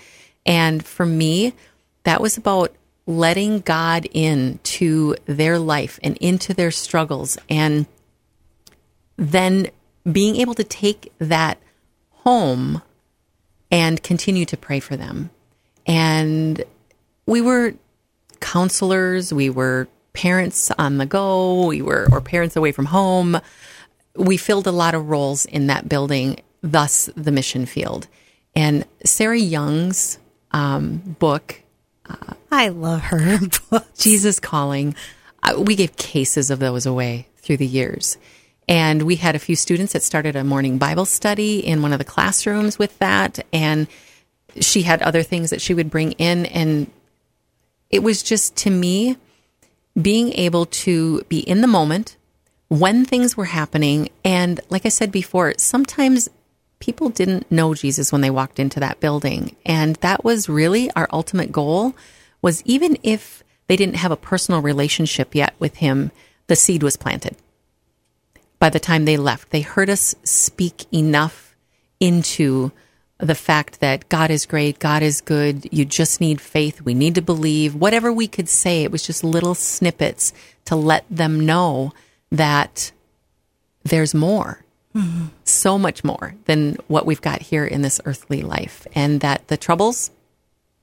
And 0.46 0.86
for 0.86 1.06
me, 1.06 1.54
that 2.04 2.22
was 2.22 2.38
about 2.38 2.74
letting 3.06 3.60
God 3.62 4.06
into 4.12 5.16
their 5.26 5.60
life 5.60 6.00
and 6.04 6.16
into 6.18 6.54
their 6.54 6.72
struggles 6.72 7.38
and 7.50 7.86
then 9.18 9.68
being 10.10 10.38
able 10.38 10.54
to 10.54 10.64
take 10.64 11.12
that 11.20 11.58
home 12.12 12.82
and 13.72 14.02
continue 14.04 14.46
to 14.46 14.58
pray 14.58 14.80
for 14.80 14.96
them. 14.96 15.32
And 15.86 16.64
we 17.26 17.42
were 17.42 17.74
counselors, 18.40 19.34
we 19.34 19.50
were 19.50 19.88
parents 20.14 20.72
on 20.78 20.98
the 20.98 21.06
go, 21.06 21.66
we 21.66 21.82
were 21.82 22.08
or 22.12 22.22
parents 22.22 22.56
away 22.56 22.72
from 22.72 22.86
home 22.86 23.40
we 24.16 24.38
filled 24.38 24.68
a 24.68 24.72
lot 24.72 24.94
of 24.94 25.10
roles 25.10 25.46
in 25.46 25.68
that 25.68 25.90
building, 25.90 26.40
thus 26.62 27.10
the 27.16 27.32
mission 27.32 27.66
field. 27.66 28.08
And 28.56 28.86
Sarah 29.04 29.38
Young's 29.38 30.20
um, 30.52 30.98
book, 31.20 31.62
uh, 32.06 32.34
I 32.52 32.70
love 32.70 33.02
her 33.02 33.40
book, 33.70 33.88
Jesus 33.98 34.40
Calling. 34.40 34.96
Uh, 35.42 35.56
we 35.60 35.76
gave 35.76 35.96
cases 35.96 36.50
of 36.52 36.60
those 36.60 36.86
away 36.86 37.28
through 37.38 37.58
the 37.58 37.66
years. 37.68 38.18
And 38.68 39.04
we 39.04 39.18
had 39.18 39.36
a 39.36 39.40
few 39.40 39.56
students 39.56 39.94
that 39.94 40.04
started 40.04 40.36
a 40.36 40.44
morning 40.44 40.78
Bible 40.78 41.06
study 41.06 41.60
in 41.66 41.82
one 41.82 41.92
of 41.92 42.00
the 42.00 42.06
classrooms 42.06 42.80
with 42.80 42.98
that. 43.00 43.46
And 43.52 43.88
she 44.60 44.84
had 44.84 45.02
other 45.02 45.24
things 45.24 45.50
that 45.50 45.62
she 45.62 45.74
would 45.74 45.90
bring 45.90 46.14
in. 46.14 46.46
And 46.46 46.90
it 47.90 48.04
was 48.04 48.24
just 48.24 48.56
to 48.58 48.70
me 48.70 49.18
being 50.00 50.34
able 50.34 50.66
to 50.66 51.24
be 51.24 51.40
in 51.40 51.62
the 51.62 51.68
moment 51.68 52.16
when 52.80 53.06
things 53.06 53.38
were 53.38 53.46
happening. 53.46 54.10
And 54.26 54.60
like 54.70 54.84
I 54.84 54.90
said 54.90 55.12
before, 55.12 55.54
sometimes 55.58 56.28
people 56.80 57.10
didn't 57.10 57.52
know 57.52 57.76
Jesus 57.76 58.12
when 58.12 58.22
they 58.22 58.32
walked 58.32 58.60
into 58.60 58.80
that 58.80 59.00
building. 59.00 59.56
And 59.64 59.96
that 59.98 60.24
was 60.24 60.50
really 60.50 60.90
our 60.96 61.08
ultimate 61.14 61.52
goal 61.52 61.94
was 62.42 62.64
even 62.66 62.98
if 63.04 63.44
they 63.68 63.76
didn't 63.76 63.98
have 63.98 64.12
a 64.12 64.18
personal 64.18 64.60
relationship 64.60 65.36
yet 65.36 65.54
with 65.60 65.76
him, 65.78 66.12
the 66.48 66.56
seed 66.56 66.82
was 66.82 66.98
planted. 66.98 67.38
By 68.58 68.72
the 68.72 68.80
time 68.80 69.06
they 69.06 69.18
left, 69.18 69.52
they 69.52 69.62
heard 69.62 69.90
us 69.90 70.16
speak 70.24 70.92
enough 70.92 71.56
into 72.00 72.72
the 73.20 73.36
fact 73.36 73.82
that 73.82 74.10
God 74.10 74.32
is 74.32 74.48
great, 74.48 74.80
God 74.80 75.04
is 75.04 75.22
good, 75.22 75.72
you 75.72 75.86
just 75.86 76.20
need 76.20 76.42
faith, 76.42 76.82
we 76.82 76.96
need 76.96 77.16
to 77.16 77.22
believe, 77.22 77.76
whatever 77.76 78.12
we 78.12 78.28
could 78.28 78.50
say, 78.50 78.84
it 78.84 78.92
was 78.92 79.06
just 79.06 79.24
little 79.24 79.54
snippets 79.54 80.34
to 80.66 80.76
let 80.76 81.06
them 81.10 81.46
know 81.46 81.94
that 82.34 82.92
there's 83.84 84.14
more, 84.14 84.66
mm-hmm. 84.94 85.28
so 85.44 85.78
much 85.78 86.04
more 86.04 86.36
than 86.46 86.76
what 86.88 87.06
we've 87.06 87.22
got 87.22 87.42
here 87.42 87.66
in 87.66 87.84
this 87.84 88.02
earthly 88.06 88.42
life, 88.42 88.86
and 88.94 89.22
that 89.22 89.48
the 89.48 89.58
troubles, 89.58 90.12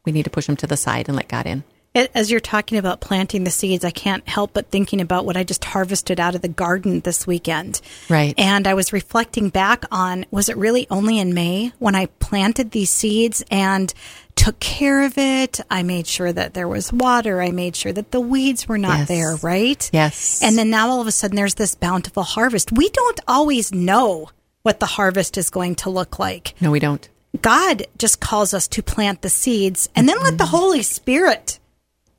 we 0.07 0.13
need 0.13 0.23
to 0.23 0.31
push 0.31 0.47
them 0.47 0.57
to 0.57 0.67
the 0.67 0.77
side 0.77 1.09
and 1.09 1.17
let 1.17 1.29
God 1.29 1.47
in. 1.47 1.65
As 1.93 2.31
you're 2.31 2.39
talking 2.39 2.79
about 2.79 3.01
planting 3.01 3.43
the 3.43 3.51
seeds, 3.51 3.85
I 3.85 3.91
can't 3.91 4.27
help 4.29 4.53
but 4.53 4.71
thinking 4.71 5.01
about 5.01 5.27
what 5.27 5.37
I 5.37 5.43
just 5.43 5.65
harvested 5.65 6.21
out 6.21 6.37
of 6.37 6.41
the 6.41 6.49
garden 6.49 7.01
this 7.01 7.27
weekend. 7.27 7.81
Right. 8.09 8.33
And 8.39 8.69
I 8.69 8.75
was 8.75 8.93
reflecting 8.93 9.49
back 9.49 9.85
on 9.91 10.25
was 10.31 10.49
it 10.49 10.57
really 10.57 10.87
only 10.89 11.19
in 11.19 11.35
May 11.35 11.73
when 11.81 11.97
I 11.97 12.07
planted 12.07 12.71
these 12.71 12.91
seeds 12.91 13.45
and 13.51 13.93
took 14.37 14.61
care 14.61 15.05
of 15.05 15.19
it. 15.19 15.61
I 15.69 15.83
made 15.83 16.07
sure 16.07 16.33
that 16.33 16.55
there 16.55 16.69
was 16.69 16.93
water. 16.93 17.43
I 17.43 17.51
made 17.51 17.75
sure 17.75 17.93
that 17.93 18.13
the 18.13 18.21
weeds 18.21 18.69
were 18.69 18.79
not 18.79 19.01
yes. 19.01 19.09
there, 19.09 19.37
right? 19.43 19.91
Yes. 19.93 20.43
And 20.45 20.57
then 20.57 20.71
now 20.71 20.89
all 20.91 21.01
of 21.01 21.07
a 21.07 21.13
sudden 21.13 21.37
there's 21.37 21.57
this 21.57 21.75
bountiful 21.75 22.23
harvest. 22.23 22.71
We 22.71 22.89
don't 22.91 23.21
always 23.27 23.73
know 23.73 24.31
what 24.63 24.81
the 24.81 24.87
harvest 24.87 25.37
is 25.37 25.51
going 25.51 25.75
to 25.77 25.91
look 25.91 26.19
like. 26.19 26.55
No, 26.61 26.71
we 26.71 26.79
don't. 26.81 27.09
God 27.43 27.87
just 27.97 28.21
calls 28.21 28.55
us 28.55 28.67
to 28.69 28.83
plant 28.83 29.23
the 29.23 29.29
seeds 29.29 29.89
and 29.95 30.09
then 30.09 30.21
let 30.23 30.39
the 30.39 30.45
mm-hmm. 30.45 30.57
Holy 30.57 30.83
Spirit 30.83 31.60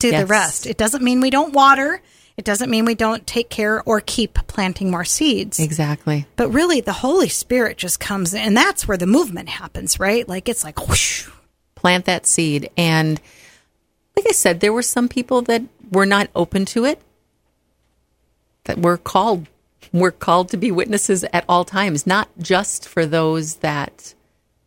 do 0.02 0.10
yes. 0.10 0.20
the 0.20 0.26
rest. 0.26 0.66
It 0.66 0.76
doesn't 0.76 1.02
mean 1.02 1.20
we 1.20 1.30
don't 1.30 1.52
water. 1.52 2.02
It 2.36 2.44
doesn't 2.44 2.70
mean 2.70 2.84
we 2.84 2.94
don't 2.94 3.26
take 3.26 3.50
care 3.50 3.82
or 3.82 4.00
keep 4.00 4.34
planting 4.46 4.90
more 4.90 5.04
seeds. 5.04 5.58
Exactly. 5.58 6.26
But 6.36 6.50
really, 6.50 6.80
the 6.80 6.92
Holy 6.92 7.28
Spirit 7.28 7.76
just 7.76 8.00
comes 8.00 8.34
in, 8.34 8.40
and 8.40 8.56
that's 8.56 8.88
where 8.88 8.96
the 8.96 9.06
movement 9.06 9.48
happens, 9.48 10.00
right? 10.00 10.28
Like 10.28 10.48
it's 10.48 10.64
like 10.64 10.88
whoosh, 10.88 11.28
plant 11.74 12.06
that 12.06 12.26
seed. 12.26 12.70
And 12.76 13.20
like 14.16 14.26
I 14.28 14.32
said, 14.32 14.60
there 14.60 14.72
were 14.72 14.82
some 14.82 15.08
people 15.08 15.42
that 15.42 15.62
were 15.90 16.06
not 16.06 16.28
open 16.34 16.64
to 16.66 16.84
it, 16.84 17.00
that 18.64 18.78
were 18.78 18.96
called. 18.96 19.46
We're 19.92 20.10
called 20.10 20.48
to 20.50 20.56
be 20.56 20.70
witnesses 20.70 21.24
at 21.34 21.44
all 21.48 21.66
times, 21.66 22.06
not 22.06 22.28
just 22.38 22.88
for 22.88 23.04
those 23.04 23.56
that 23.56 24.14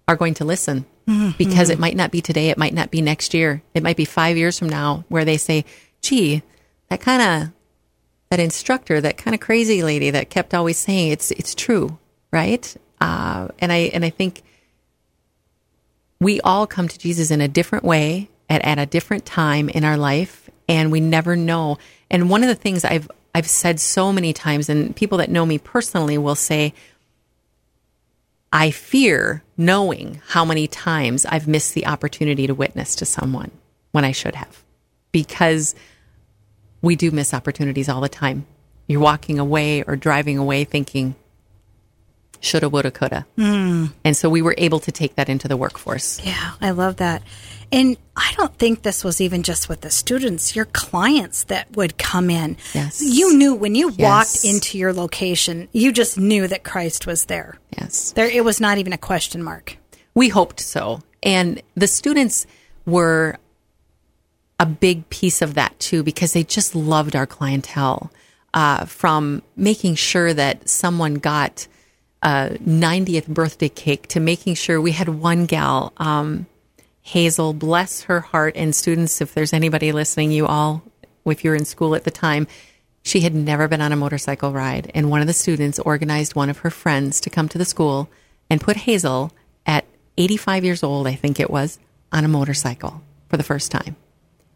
are 0.08 0.15
going 0.15 0.36
to 0.36 0.45
listen, 0.45 0.86
because 1.38 1.70
it 1.70 1.80
might 1.80 1.96
not 1.96 2.12
be 2.12 2.22
today, 2.22 2.50
it 2.50 2.58
might 2.58 2.74
not 2.74 2.91
be 2.91 3.02
next 3.02 3.34
year, 3.34 3.62
it 3.74 3.84
might 3.84 3.98
be 3.98 4.06
five 4.06 4.38
years 4.38 4.58
from 4.58 4.70
now, 4.70 5.06
where 5.08 5.26
they 5.26 5.38
say, 5.38 5.65
"Gee, 6.02 6.41
that 6.89 7.02
kind 7.02 7.22
of 7.22 7.52
that 8.30 8.39
instructor, 8.39 9.00
that 9.02 9.18
kind 9.18 9.36
of 9.36 9.39
crazy 9.39 9.84
lady 9.84 10.10
that 10.10 10.30
kept 10.30 10.54
always 10.54 10.78
saying 10.78 11.12
it's 11.12 11.32
it's 11.32 11.54
true, 11.54 11.98
right?" 12.32 12.76
Uh, 13.00 13.50
and 13.60 13.72
I 13.72 13.91
and 13.94 14.04
I 14.04 14.10
think 14.10 14.41
we 16.20 16.41
all 16.41 16.65
come 16.65 16.88
to 16.88 16.98
Jesus 16.98 17.30
in 17.30 17.41
a 17.41 17.48
different 17.48 17.84
way 17.84 18.30
at, 18.50 18.63
at 18.63 18.80
a 18.80 18.86
different 18.86 19.26
time 19.26 19.70
in 19.70 19.84
our 19.84 19.98
life, 19.98 20.50
and 20.68 20.91
we 20.91 21.00
never 21.00 21.36
know. 21.36 21.78
And 22.10 22.30
one 22.30 22.41
of 22.44 22.50
the 22.50 22.56
things 22.56 22.84
I've 22.86 23.10
I've 23.34 23.50
said 23.50 23.80
so 23.80 24.13
many 24.13 24.34
times, 24.34 24.70
and 24.70 24.96
people 24.96 25.18
that 25.18 25.30
know 25.30 25.46
me 25.46 25.58
personally 25.58 26.18
will 26.18 26.36
say, 26.36 26.74
I 28.56 28.72
fear 28.72 29.44
knowing 29.58 30.22
how 30.28 30.46
many 30.46 30.65
times 30.65 31.26
I've 31.26 31.46
missed 31.46 31.74
the 31.74 31.88
opportunity 31.88 32.48
to 32.48 32.56
witness 32.56 32.96
to 32.96 33.06
someone 33.06 33.52
when 33.91 34.06
I 34.06 34.13
should 34.13 34.34
have, 34.36 34.63
because 35.12 35.76
we 36.82 36.96
do 36.96 37.12
miss 37.12 37.34
opportunities 37.34 37.89
all 37.89 38.00
the 38.00 38.08
time. 38.08 38.46
You're 38.88 39.02
walking 39.02 39.39
away 39.39 39.84
or 39.84 39.98
driving 39.98 40.38
away 40.38 40.63
thinking, 40.63 41.15
shoulda, 42.39 42.69
woulda, 42.69 42.91
coulda. 42.91 43.26
And 43.38 44.15
so 44.17 44.30
we 44.30 44.41
were 44.41 44.56
able 44.58 44.80
to 44.82 44.91
take 44.91 45.15
that 45.15 45.30
into 45.30 45.48
the 45.48 45.58
workforce. 45.58 46.24
Yeah, 46.26 46.52
I 46.62 46.71
love 46.71 46.98
that. 46.98 47.24
And 47.71 47.98
I 48.15 48.34
don't 48.38 48.56
think 48.58 48.84
this 48.84 49.04
was 49.04 49.19
even 49.19 49.41
just 49.43 49.67
with 49.67 49.82
the 49.82 49.89
students, 49.89 50.56
your 50.56 50.65
clients 50.65 51.45
that 51.45 51.76
would 51.76 51.98
come 51.98 52.30
in. 52.30 52.58
Yes. 52.74 53.02
You 53.02 53.36
knew 53.36 53.56
when 53.56 53.74
you 53.76 53.91
Yes. 53.98 54.00
walked 54.00 54.45
into 54.45 54.78
your 54.78 54.93
location, 54.93 55.67
you 55.74 55.91
just 55.91 56.17
knew 56.17 56.48
that 56.48 56.63
Christ 56.63 57.08
was 57.08 57.26
there. 57.26 57.58
Yes. 57.78 58.12
There 58.12 58.30
it 58.30 58.45
was 58.45 58.62
not 58.62 58.78
even 58.78 58.93
a 58.93 58.98
question 58.98 59.41
mark. 59.43 59.78
We 60.13 60.30
hoped 60.30 60.60
so. 60.60 61.02
And 61.24 61.62
the 61.76 61.88
students 61.88 62.45
were 62.86 63.38
a 64.60 64.65
big 64.65 65.10
piece 65.10 65.41
of 65.41 65.56
that 65.56 65.78
too, 65.80 66.04
because 66.04 66.34
they 66.34 66.43
just 66.43 66.76
loved 66.76 67.15
our 67.15 67.26
clientele. 67.26 68.12
Uh, 68.54 68.86
from 68.86 69.41
making 69.58 69.95
sure 69.95 70.34
that 70.34 70.69
someone 70.69 71.15
got 71.15 71.67
a 72.21 72.58
90th 72.63 73.28
birthday 73.28 73.69
cake 73.69 74.08
to 74.10 74.19
making 74.19 74.56
sure 74.56 74.80
we 74.82 74.91
had 74.91 75.10
one 75.10 75.45
gal, 75.45 75.93
um, 75.97 76.47
Hazel, 77.01 77.54
bless 77.54 78.04
her 78.04 78.19
heart, 78.19 78.56
and 78.56 78.75
students, 78.75 79.21
if 79.21 79.34
there's 79.34 79.54
anybody 79.54 79.91
listening, 79.91 80.32
you 80.32 80.47
all, 80.47 80.82
if 81.25 81.43
you're 81.43 81.56
in 81.56 81.65
school 81.65 81.93
at 81.93 82.04
the 82.04 82.12
time, 82.12 82.47
she 83.04 83.19
had 83.19 83.36
never 83.36 83.67
been 83.67 83.82
on 83.82 83.91
a 83.91 83.95
motorcycle 83.95 84.51
ride. 84.51 84.91
And 84.95 85.12
one 85.12 85.21
of 85.21 85.28
the 85.28 85.34
students 85.34 85.78
organized 85.78 86.36
one 86.36 86.49
of 86.49 86.60
her 86.60 86.71
friends 86.71 87.21
to 87.21 87.30
come 87.30 87.47
to 87.49 87.60
the 87.60 87.65
school 87.65 88.10
and 88.49 88.60
put 88.60 88.78
Hazel 88.78 89.32
at 89.67 89.86
85 90.17 90.65
years 90.65 90.84
old, 90.84 91.06
I 91.06 91.13
think 91.13 91.39
it 91.39 91.51
was, 91.51 91.78
on 92.12 92.25
a 92.25 92.28
motorcycle 92.28 93.04
for 93.30 93.38
the 93.38 93.43
first 93.43 93.71
time. 93.71 93.95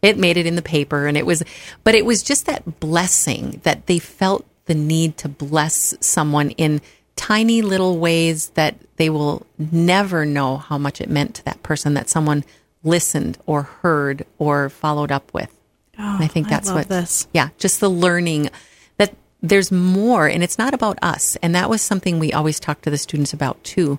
It 0.02 0.18
made 0.18 0.36
it 0.36 0.46
in 0.46 0.56
the 0.56 0.62
paper 0.62 1.06
and 1.06 1.16
it 1.16 1.26
was, 1.26 1.44
but 1.84 1.94
it 1.94 2.04
was 2.04 2.24
just 2.24 2.46
that 2.46 2.80
blessing 2.80 3.60
that 3.62 3.86
they 3.86 4.00
felt 4.00 4.44
the 4.64 4.74
need 4.74 5.16
to 5.18 5.28
bless 5.28 5.94
someone 6.00 6.50
in 6.50 6.80
tiny 7.16 7.62
little 7.62 7.98
ways 7.98 8.50
that 8.50 8.76
they 8.96 9.10
will 9.10 9.46
never 9.58 10.24
know 10.24 10.56
how 10.56 10.78
much 10.78 11.00
it 11.00 11.08
meant 11.08 11.34
to 11.36 11.44
that 11.44 11.62
person 11.62 11.94
that 11.94 12.08
someone 12.08 12.44
listened 12.82 13.38
or 13.46 13.62
heard 13.62 14.24
or 14.38 14.68
followed 14.68 15.12
up 15.12 15.32
with. 15.34 15.54
and 15.96 16.22
I 16.22 16.26
think 16.26 16.48
that's 16.48 16.70
what, 16.70 16.88
this. 16.88 17.28
yeah, 17.32 17.50
just 17.58 17.80
the 17.80 17.90
learning 17.90 18.50
that 18.96 19.14
there's 19.42 19.70
more 19.70 20.26
and 20.26 20.42
it's 20.42 20.58
not 20.58 20.74
about 20.74 20.98
us. 21.02 21.36
And 21.42 21.54
that 21.54 21.68
was 21.68 21.82
something 21.82 22.18
we 22.18 22.32
always 22.32 22.58
talked 22.58 22.84
to 22.84 22.90
the 22.90 22.98
students 22.98 23.32
about 23.32 23.62
too. 23.64 23.98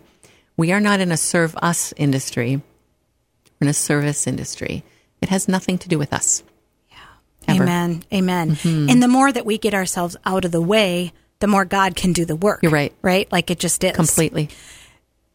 We 0.58 0.72
are 0.72 0.80
not 0.80 1.00
in 1.00 1.12
a 1.12 1.18
serve 1.18 1.56
us 1.58 1.94
industry. 1.98 2.62
We're 3.60 3.66
in 3.66 3.68
a 3.68 3.74
service 3.74 4.26
industry. 4.26 4.84
It 5.22 5.30
has 5.30 5.48
nothing 5.48 5.78
to 5.80 5.90
do 5.90 6.00
with 6.00 6.14
us. 6.14 6.44
Ever. 7.48 7.64
Amen. 7.64 8.04
Amen. 8.14 8.52
Mm-hmm. 8.52 8.90
And 8.90 9.02
the 9.02 9.08
more 9.08 9.32
that 9.32 9.46
we 9.46 9.58
get 9.58 9.74
ourselves 9.74 10.16
out 10.26 10.46
of 10.46 10.52
the 10.52 10.62
way, 10.62 11.12
the 11.42 11.48
more 11.48 11.66
God 11.66 11.96
can 11.96 12.14
do 12.14 12.24
the 12.24 12.36
work. 12.36 12.62
You're 12.64 12.72
right. 12.72 12.94
Right? 13.02 13.30
Like 13.32 13.52
it 13.52 13.60
just 13.60 13.84
is. 13.84 13.92
Completely. 13.96 14.50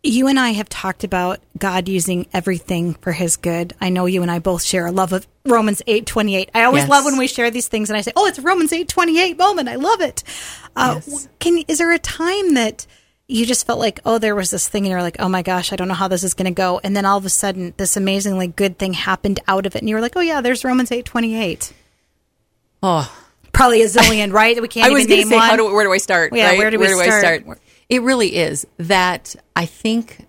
You 0.03 0.29
and 0.29 0.39
I 0.39 0.51
have 0.51 0.69
talked 0.69 1.03
about 1.05 1.41
God 1.59 1.89
using 1.89 2.27
everything 2.33 2.95
for 2.95 3.13
his 3.13 3.37
good. 3.37 3.75
I 3.81 3.89
know 3.89 4.07
you 4.07 4.23
and 4.23 4.31
I 4.31 4.39
both 4.39 4.63
share 4.63 4.87
a 4.87 4.93
love 4.93 5.13
of 5.13 5.27
Romans 5.45 5.83
8:28. 5.89 6.49
I 6.55 6.63
always 6.63 6.83
Yes. 6.85 6.89
love 6.91 7.05
when 7.05 7.19
we 7.19 7.27
share 7.27 7.51
these 7.51 7.67
things 7.67 7.91
and 7.91 7.97
I 7.97 8.03
say, 8.03 8.13
"Oh, 8.15 8.27
it's 8.27 8.39
a 8.39 8.43
Romans 8.43 8.73
8:28 8.73 9.37
moment. 9.37 9.69
I 9.69 9.75
love 9.75 10.01
it." 10.01 10.23
Uh, 10.77 11.01
Yes. 11.07 11.29
can 11.41 11.59
is 11.67 11.79
there 11.79 11.91
a 11.93 11.99
time 11.99 12.55
that 12.55 12.87
you 13.27 13.45
just 13.47 13.67
felt 13.67 13.81
like, 13.81 13.99
"Oh, 14.07 14.19
there 14.19 14.37
was 14.37 14.51
this 14.53 14.69
thing 14.69 14.85
and 14.85 14.93
you're 14.93 15.03
like, 15.03 15.17
"Oh 15.19 15.29
my 15.29 15.43
gosh, 15.43 15.73
I 15.73 15.77
don't 15.77 15.89
know 15.89 15.95
how 15.95 16.07
this 16.07 16.23
is 16.23 16.35
going 16.35 16.45
to 16.55 16.57
go." 16.57 16.81
And 16.85 16.95
then 16.97 17.05
all 17.05 17.19
of 17.19 17.25
a 17.25 17.31
sudden 17.31 17.75
this 17.77 17.97
amazingly 17.97 18.47
good 18.47 18.79
thing 18.79 18.93
happened 18.93 19.41
out 19.49 19.67
of 19.67 19.75
it 19.75 19.81
and 19.81 19.89
you 19.89 19.97
were 19.97 20.01
like, 20.01 20.15
"Oh 20.15 20.21
yeah, 20.21 20.41
there's 20.41 20.63
Romans 20.65 20.93
8:28." 20.93 21.73
Oh, 22.81 23.11
Probably 23.57 23.81
a 23.81 23.87
zillion, 23.87 24.33
right? 24.33 24.61
We 24.61 24.69
can't 24.69 24.87
I 24.87 24.91
was 24.91 25.05
even 25.05 25.09
going 25.09 25.19
name 25.19 25.29
to 25.29 25.31
say, 25.31 25.37
one. 25.37 25.49
how 25.49 25.57
do, 25.57 25.73
where 25.73 25.85
do 25.85 25.93
I 25.93 25.97
start? 25.97 26.35
Yeah, 26.35 26.51
right? 26.51 26.59
where 26.59 26.71
do 26.71 26.79
we 26.79 26.87
I 26.87 27.09
start? 27.09 27.59
It 27.89 28.03
really 28.03 28.37
is 28.37 28.67
that 28.77 29.35
I 29.55 29.65
think, 29.65 30.27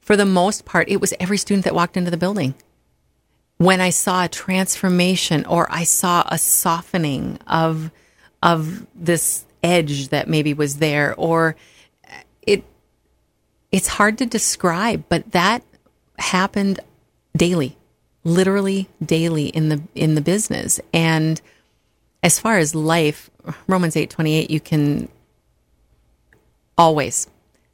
for 0.00 0.16
the 0.16 0.24
most 0.24 0.64
part, 0.64 0.88
it 0.88 1.00
was 1.00 1.12
every 1.18 1.38
student 1.38 1.64
that 1.64 1.74
walked 1.74 1.96
into 1.96 2.10
the 2.10 2.16
building. 2.16 2.54
When 3.56 3.80
I 3.80 3.90
saw 3.90 4.24
a 4.24 4.28
transformation 4.28 5.44
or 5.46 5.66
I 5.70 5.82
saw 5.82 6.22
a 6.28 6.38
softening 6.38 7.38
of 7.48 7.90
of 8.42 8.86
this 8.94 9.44
edge 9.64 10.08
that 10.08 10.28
maybe 10.28 10.54
was 10.54 10.76
there, 10.76 11.16
or 11.16 11.56
it 12.42 12.64
it's 13.72 13.88
hard 13.88 14.18
to 14.18 14.26
describe, 14.26 15.04
but 15.08 15.32
that 15.32 15.64
happened 16.18 16.78
daily, 17.36 17.76
literally 18.22 18.88
daily 19.04 19.46
in 19.46 19.68
the 19.68 19.82
in 19.96 20.14
the 20.14 20.20
business 20.20 20.78
and 20.92 21.40
as 22.22 22.38
far 22.38 22.58
as 22.58 22.74
life, 22.74 23.30
Romans 23.66 23.94
8:28 23.96 24.50
you 24.50 24.60
can 24.60 25.08
always 26.78 27.26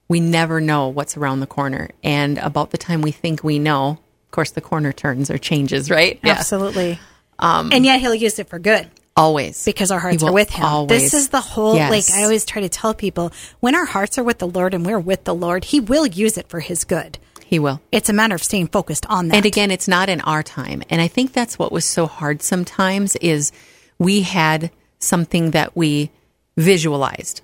we 0.08 0.20
never 0.20 0.60
know 0.60 0.88
what's 0.88 1.16
around 1.18 1.40
the 1.40 1.46
corner 1.46 1.90
and 2.02 2.38
about 2.38 2.70
the 2.70 2.78
time 2.78 3.02
we 3.02 3.12
think 3.12 3.44
we 3.44 3.58
know, 3.58 3.90
of 3.90 4.30
course 4.30 4.50
the 4.52 4.60
corner 4.62 4.90
turns 4.92 5.30
or 5.30 5.36
changes, 5.36 5.90
right? 5.90 6.18
Absolutely. 6.24 6.98
Um, 7.38 7.70
and 7.72 7.84
yet 7.84 8.00
he'll 8.00 8.14
use 8.14 8.38
it 8.38 8.48
for 8.48 8.58
good. 8.58 8.88
Always. 9.16 9.64
because 9.64 9.90
our 9.90 9.98
hearts 9.98 10.22
are 10.22 10.32
with 10.32 10.48
him. 10.48 10.64
Always. 10.64 10.88
This 11.02 11.14
is 11.14 11.28
the 11.30 11.40
whole 11.40 11.74
Yes. 11.74 11.90
like 11.90 12.18
I 12.18 12.22
always 12.22 12.44
try 12.44 12.62
to 12.62 12.68
tell 12.68 12.94
people 12.94 13.32
when 13.60 13.74
our 13.74 13.84
hearts 13.84 14.16
are 14.16 14.22
with 14.24 14.38
the 14.38 14.46
Lord 14.46 14.74
and 14.74 14.86
we're 14.86 14.98
with 15.00 15.24
the 15.24 15.34
Lord, 15.34 15.64
he 15.64 15.80
will 15.80 16.06
use 16.06 16.38
it 16.38 16.48
for 16.48 16.60
his 16.60 16.84
good. 16.84 17.18
he 17.44 17.58
will. 17.58 17.80
It's 17.92 18.08
a 18.08 18.12
matter 18.12 18.34
of 18.34 18.42
staying 18.44 18.68
focused 18.68 19.04
on 19.06 19.28
that. 19.28 19.36
And 19.38 19.46
again, 19.46 19.70
it's 19.70 19.88
not 19.88 20.08
in 20.08 20.20
our 20.22 20.42
time. 20.42 20.82
And 20.90 21.00
I 21.02 21.08
think 21.08 21.32
that's 21.32 21.58
what 21.58 21.72
was 21.72 21.84
so 21.84 22.06
hard 22.06 22.42
sometimes 22.42 23.16
is 23.16 23.52
we 23.98 24.22
had 24.22 24.70
something 24.98 25.52
that 25.52 25.76
we 25.76 26.10
visualized. 26.56 27.40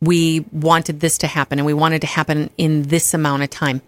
We 0.00 0.44
wanted 0.52 1.00
this 1.00 1.18
to 1.18 1.26
happen 1.26 1.58
and 1.58 1.66
we 1.66 1.74
wanted 1.74 2.00
to 2.00 2.06
happen 2.06 2.50
in 2.56 2.82
this 2.82 3.14
amount 3.14 3.42
of 3.42 3.50
time. 3.50 3.82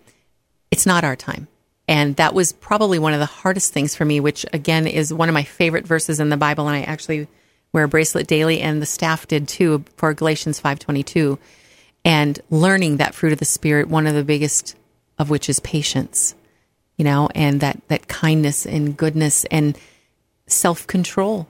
It's 0.71 0.87
not 0.87 1.05
our 1.05 1.17
time. 1.17 1.49
And 1.87 2.17
that 2.17 2.35
was 2.35 2.53
probably 2.53 2.99
one 2.99 3.13
of 3.13 3.21
the 3.21 3.27
hardest 3.27 3.73
things 3.73 3.95
for 3.95 4.05
me, 4.05 4.21
which 4.21 4.47
again 4.53 4.87
is 4.87 5.13
one 5.13 5.29
of 5.29 5.35
my 5.35 5.43
favorite 5.43 5.87
verses 5.87 6.21
in 6.21 6.31
the 6.31 6.37
Bible. 6.37 6.67
And 6.69 6.77
I 6.77 6.83
actually 6.83 7.29
wear 7.73 7.85
a 7.85 7.89
bracelet 7.89 8.27
daily 8.27 8.61
and 8.61 8.81
the 8.81 8.87
staff 8.87 9.27
did 9.27 9.49
too 9.49 9.85
for 9.97 10.15
Galatians 10.15 10.59
522 10.61 11.39
and 12.05 12.41
learning 12.51 12.99
that 12.99 13.15
fruit 13.15 13.33
of 13.33 13.39
the 13.39 13.45
spirit, 13.45 13.89
one 13.89 14.07
of 14.07 14.15
the 14.15 14.25
biggest 14.25 14.77
of 15.19 15.31
which 15.31 15.49
is 15.49 15.61
patience 15.61 16.35
you 16.97 17.05
know, 17.05 17.29
and 17.35 17.61
that, 17.61 17.81
that 17.89 18.09
kindness 18.09 18.67
and 18.67 18.97
goodness 18.97 19.45
and 19.47 19.79
self 20.47 20.87
control. 20.87 21.49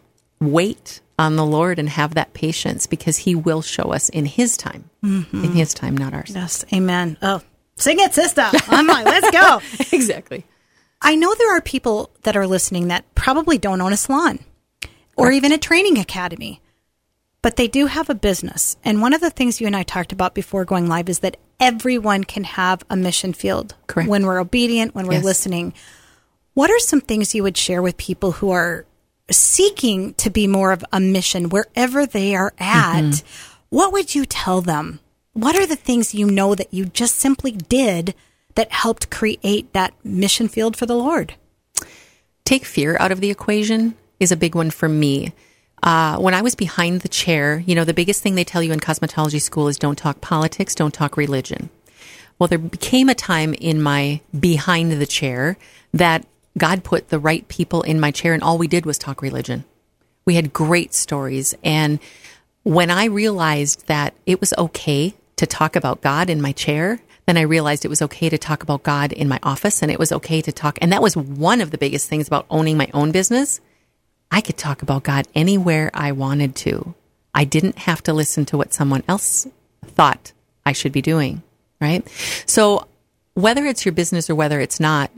Wait 0.52 1.00
on 1.18 1.36
the 1.36 1.44
Lord 1.46 1.78
and 1.78 1.88
have 1.88 2.14
that 2.14 2.34
patience 2.34 2.86
because 2.86 3.18
He 3.18 3.34
will 3.34 3.62
show 3.62 3.92
us 3.92 4.08
in 4.08 4.26
His 4.26 4.56
time, 4.56 4.90
in 5.02 5.52
His 5.52 5.74
time, 5.74 5.96
not 5.96 6.12
ours. 6.14 6.32
yes, 6.34 6.64
amen. 6.72 7.16
Oh, 7.22 7.40
sing 7.76 8.00
it, 8.00 8.14
sister. 8.14 8.48
I'm 8.68 8.86
like, 8.86 9.04
let's 9.06 9.30
go. 9.30 9.60
exactly. 9.96 10.44
I 11.00 11.14
know 11.16 11.34
there 11.34 11.56
are 11.56 11.60
people 11.60 12.10
that 12.22 12.36
are 12.36 12.46
listening 12.46 12.88
that 12.88 13.14
probably 13.14 13.58
don't 13.58 13.80
own 13.80 13.92
a 13.92 13.96
salon 13.96 14.38
or 15.16 15.30
even 15.30 15.52
a 15.52 15.58
training 15.58 15.98
academy, 15.98 16.60
but 17.42 17.56
they 17.56 17.68
do 17.68 17.86
have 17.86 18.08
a 18.10 18.14
business. 18.14 18.76
And 18.84 19.00
one 19.02 19.12
of 19.12 19.20
the 19.20 19.30
things 19.30 19.60
you 19.60 19.66
and 19.66 19.76
I 19.76 19.82
talked 19.82 20.12
about 20.12 20.34
before 20.34 20.64
going 20.64 20.88
live 20.88 21.08
is 21.08 21.18
that 21.20 21.36
everyone 21.60 22.24
can 22.24 22.44
have 22.44 22.82
a 22.90 22.96
mission 22.96 23.32
field 23.34 23.74
Correct. 23.86 24.08
when 24.08 24.24
we're 24.26 24.40
obedient, 24.40 24.94
when 24.94 25.06
we're 25.06 25.14
Yes. 25.14 25.24
listening. 25.24 25.74
What 26.54 26.70
are 26.70 26.78
some 26.78 27.00
things 27.00 27.34
you 27.34 27.42
would 27.42 27.56
share 27.56 27.82
with 27.82 27.96
people 27.96 28.32
who 28.32 28.50
are 28.50 28.86
seeking 29.30 30.14
to 30.14 30.30
be 30.30 30.46
more 30.46 30.72
of 30.72 30.84
a 30.92 31.00
mission 31.00 31.48
wherever 31.48 32.06
they 32.06 32.34
are 32.34 32.52
at? 32.58 33.02
Mm-hmm. 33.02 33.26
What 33.70 33.92
would 33.92 34.14
you 34.14 34.24
tell 34.24 34.60
them? 34.60 35.00
What 35.32 35.56
are 35.56 35.66
the 35.66 35.76
things 35.76 36.14
you 36.14 36.30
know 36.30 36.54
that 36.54 36.72
you 36.72 36.84
just 36.84 37.16
simply 37.16 37.52
did 37.52 38.14
that 38.54 38.70
helped 38.70 39.10
create 39.10 39.72
that 39.72 39.94
mission 40.04 40.48
field 40.48 40.76
for 40.76 40.86
the 40.86 40.96
Lord? 40.96 41.34
Take 42.44 42.64
fear 42.64 42.96
out 43.00 43.10
of 43.10 43.20
the 43.20 43.30
equation 43.30 43.96
is 44.20 44.30
a 44.30 44.36
big 44.36 44.54
one 44.54 44.70
for 44.70 44.88
me. 44.88 45.32
Uh, 45.82 46.18
when 46.18 46.34
I 46.34 46.42
was 46.42 46.54
behind 46.54 47.00
the 47.00 47.08
chair, 47.08 47.62
you 47.66 47.74
know, 47.74 47.84
the 47.84 47.92
biggest 47.92 48.22
thing 48.22 48.36
they 48.36 48.44
tell 48.44 48.62
you 48.62 48.72
in 48.72 48.80
cosmetology 48.80 49.40
school 49.40 49.68
is 49.68 49.78
don't 49.78 49.98
talk 49.98 50.20
politics, 50.20 50.74
don't 50.74 50.94
talk 50.94 51.16
religion. 51.16 51.68
Well, 52.38 52.48
there 52.48 52.58
became 52.58 53.08
a 53.08 53.14
time 53.14 53.54
in 53.54 53.82
my 53.82 54.20
behind 54.38 54.92
the 54.92 55.06
chair 55.06 55.56
that 55.92 56.26
God 56.56 56.84
put 56.84 57.08
the 57.08 57.18
right 57.18 57.46
people 57.48 57.82
in 57.82 58.00
my 58.00 58.10
chair, 58.10 58.32
and 58.32 58.42
all 58.42 58.58
we 58.58 58.68
did 58.68 58.86
was 58.86 58.98
talk 58.98 59.22
religion. 59.22 59.64
We 60.24 60.36
had 60.36 60.52
great 60.52 60.94
stories. 60.94 61.54
And 61.64 61.98
when 62.62 62.90
I 62.90 63.06
realized 63.06 63.86
that 63.88 64.14
it 64.24 64.40
was 64.40 64.54
okay 64.56 65.14
to 65.36 65.46
talk 65.46 65.76
about 65.76 66.00
God 66.00 66.30
in 66.30 66.40
my 66.40 66.52
chair, 66.52 67.00
then 67.26 67.36
I 67.36 67.42
realized 67.42 67.84
it 67.84 67.88
was 67.88 68.02
okay 68.02 68.28
to 68.28 68.38
talk 68.38 68.62
about 68.62 68.82
God 68.82 69.12
in 69.12 69.28
my 69.28 69.38
office 69.42 69.82
and 69.82 69.90
it 69.90 69.98
was 69.98 70.12
okay 70.12 70.40
to 70.42 70.52
talk. 70.52 70.78
And 70.80 70.92
that 70.92 71.02
was 71.02 71.16
one 71.16 71.60
of 71.60 71.70
the 71.70 71.78
biggest 71.78 72.08
things 72.08 72.26
about 72.26 72.46
owning 72.50 72.76
my 72.76 72.88
own 72.92 73.12
business. 73.12 73.60
I 74.30 74.40
could 74.40 74.56
talk 74.56 74.82
about 74.82 75.04
God 75.04 75.26
anywhere 75.34 75.90
I 75.94 76.12
wanted 76.12 76.54
to. 76.56 76.94
I 77.34 77.44
didn't 77.44 77.78
have 77.78 78.02
to 78.04 78.12
listen 78.12 78.44
to 78.46 78.56
what 78.56 78.74
someone 78.74 79.02
else 79.08 79.46
thought 79.84 80.32
I 80.66 80.72
should 80.72 80.92
be 80.92 81.02
doing, 81.02 81.42
right? 81.80 82.06
So 82.46 82.86
whether 83.34 83.64
it's 83.64 83.84
your 83.84 83.92
business 83.92 84.30
or 84.30 84.34
whether 84.34 84.60
it's 84.60 84.80
not, 84.80 85.10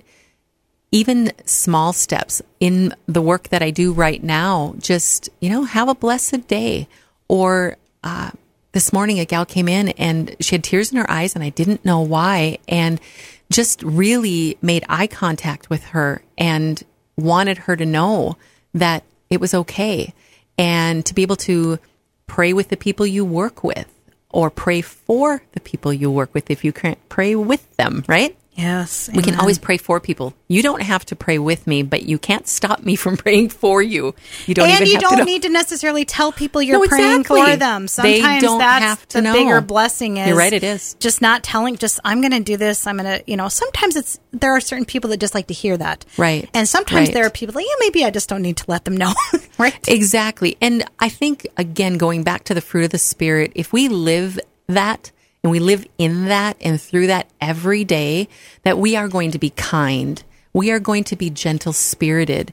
even 0.92 1.32
small 1.44 1.92
steps 1.92 2.40
in 2.60 2.94
the 3.06 3.22
work 3.22 3.48
that 3.48 3.62
I 3.62 3.70
do 3.70 3.92
right 3.92 4.22
now, 4.22 4.74
just, 4.78 5.28
you 5.40 5.50
know, 5.50 5.64
have 5.64 5.88
a 5.88 5.94
blessed 5.94 6.46
day. 6.48 6.88
Or 7.28 7.76
uh, 8.04 8.30
this 8.72 8.92
morning, 8.92 9.18
a 9.18 9.24
gal 9.24 9.44
came 9.44 9.68
in 9.68 9.88
and 9.90 10.36
she 10.40 10.54
had 10.54 10.64
tears 10.64 10.92
in 10.92 10.98
her 10.98 11.10
eyes, 11.10 11.34
and 11.34 11.42
I 11.42 11.50
didn't 11.50 11.84
know 11.84 12.00
why. 12.00 12.58
And 12.68 13.00
just 13.50 13.82
really 13.82 14.58
made 14.60 14.84
eye 14.88 15.06
contact 15.06 15.70
with 15.70 15.84
her 15.86 16.22
and 16.36 16.82
wanted 17.16 17.58
her 17.58 17.76
to 17.76 17.86
know 17.86 18.36
that 18.74 19.04
it 19.30 19.40
was 19.40 19.54
okay 19.54 20.12
and 20.58 21.04
to 21.06 21.14
be 21.14 21.22
able 21.22 21.36
to 21.36 21.78
pray 22.26 22.52
with 22.52 22.68
the 22.68 22.76
people 22.76 23.06
you 23.06 23.24
work 23.24 23.62
with 23.62 23.92
or 24.30 24.50
pray 24.50 24.80
for 24.80 25.42
the 25.52 25.60
people 25.60 25.92
you 25.92 26.10
work 26.10 26.34
with 26.34 26.50
if 26.50 26.64
you 26.64 26.72
can't 26.72 26.98
pray 27.08 27.34
with 27.34 27.76
them, 27.76 28.04
right? 28.08 28.36
Yes. 28.56 29.10
We 29.14 29.22
can 29.22 29.38
always 29.38 29.58
pray 29.58 29.76
for 29.76 30.00
people. 30.00 30.34
You 30.48 30.62
don't 30.62 30.80
have 30.82 31.04
to 31.06 31.16
pray 31.16 31.38
with 31.38 31.66
me, 31.66 31.82
but 31.82 32.04
you 32.04 32.18
can't 32.18 32.48
stop 32.48 32.82
me 32.82 32.96
from 33.04 33.16
praying 33.16 33.50
for 33.50 33.82
you. 33.82 34.14
You 34.46 34.54
don't 34.54 34.68
and 34.70 34.86
you 34.88 34.98
don't 34.98 35.18
to 35.18 35.24
need 35.24 35.42
to 35.42 35.48
necessarily 35.50 36.04
tell 36.06 36.32
people 36.32 36.62
you're 36.62 36.80
No, 36.80 36.88
praying 36.88 37.20
exactly. 37.20 37.40
for 37.52 37.56
them. 37.56 37.82
They 37.82 37.88
Sometimes 37.88 38.42
don't 38.42 38.58
that's 38.58 38.84
have 38.84 39.08
to 39.08 39.18
the 39.18 39.22
know. 39.22 39.32
bigger 39.34 39.60
blessing 39.60 40.16
is 40.16 40.28
You're 40.28 40.36
right, 40.38 40.52
it 40.52 40.64
is. 40.64 40.94
just 41.00 41.20
not 41.20 41.42
telling 41.42 41.76
just 41.76 42.00
I'm 42.04 42.20
going 42.20 42.32
to 42.32 42.40
do 42.40 42.56
this. 42.56 42.86
I'm 42.86 42.96
going 42.96 43.18
to, 43.18 43.24
you 43.30 43.36
know, 43.36 43.48
sometimes 43.48 43.94
it's 43.96 44.18
there 44.32 44.52
are 44.56 44.60
certain 44.60 44.86
people 44.86 45.10
that 45.10 45.18
just 45.20 45.34
like 45.34 45.48
to 45.48 45.54
hear 45.54 45.76
that. 45.76 46.04
Right. 46.16 46.48
And 46.54 46.68
sometimes 46.68 47.08
Right. 47.08 47.14
there 47.14 47.26
are 47.26 47.30
people 47.30 47.52
that, 47.54 47.62
yeah, 47.62 47.74
maybe 47.80 48.04
I 48.04 48.10
just 48.10 48.28
don't 48.28 48.42
need 48.42 48.56
to 48.58 48.64
let 48.68 48.84
them 48.86 48.96
know. 48.96 49.12
right? 49.58 49.76
Exactly. 49.88 50.56
And 50.62 50.84
I 50.98 51.08
think, 51.10 51.46
again, 51.56 51.98
going 51.98 52.22
back 52.22 52.44
to 52.44 52.54
the 52.54 52.60
fruit 52.60 52.84
of 52.84 52.90
the 52.90 52.98
Spirit, 52.98 53.52
if 53.54 53.72
we 53.72 53.88
live 53.88 54.38
that 54.68 55.10
and 55.46 55.52
we 55.52 55.60
live 55.60 55.86
in 55.96 56.24
that 56.24 56.56
and 56.60 56.80
through 56.80 57.06
that 57.06 57.30
every 57.40 57.84
day, 57.84 58.28
that 58.64 58.78
we 58.78 58.96
are 58.96 59.06
going 59.06 59.30
to 59.30 59.38
be 59.38 59.50
kind. 59.50 60.20
We 60.52 60.72
are 60.72 60.80
going 60.80 61.04
to 61.04 61.14
be 61.14 61.30
gentle 61.30 61.72
spirited. 61.72 62.52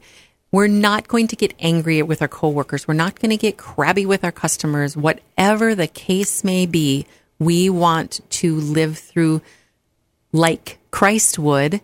We're 0.52 0.68
not 0.68 1.08
going 1.08 1.28
to 1.30 1.36
get 1.36 1.56
angry 1.60 2.04
with 2.04 2.22
our 2.22 2.28
coworkers. 2.28 2.88
We're 2.88 2.94
not 2.94 3.20
going 3.20 3.32
to 3.32 3.38
get 3.38 3.58
crabby 3.58 4.06
with 4.06 4.24
our 4.24 4.32
customers. 4.32 4.96
Whatever 4.96 5.74
the 5.74 5.88
case 5.88 6.44
may 6.44 6.68
be, 6.68 7.08
we 7.40 7.68
want 7.68 8.20
to 8.30 8.58
live 8.58 9.00
through 9.00 9.42
like 10.32 10.78
Christ 10.92 11.40
would 11.40 11.82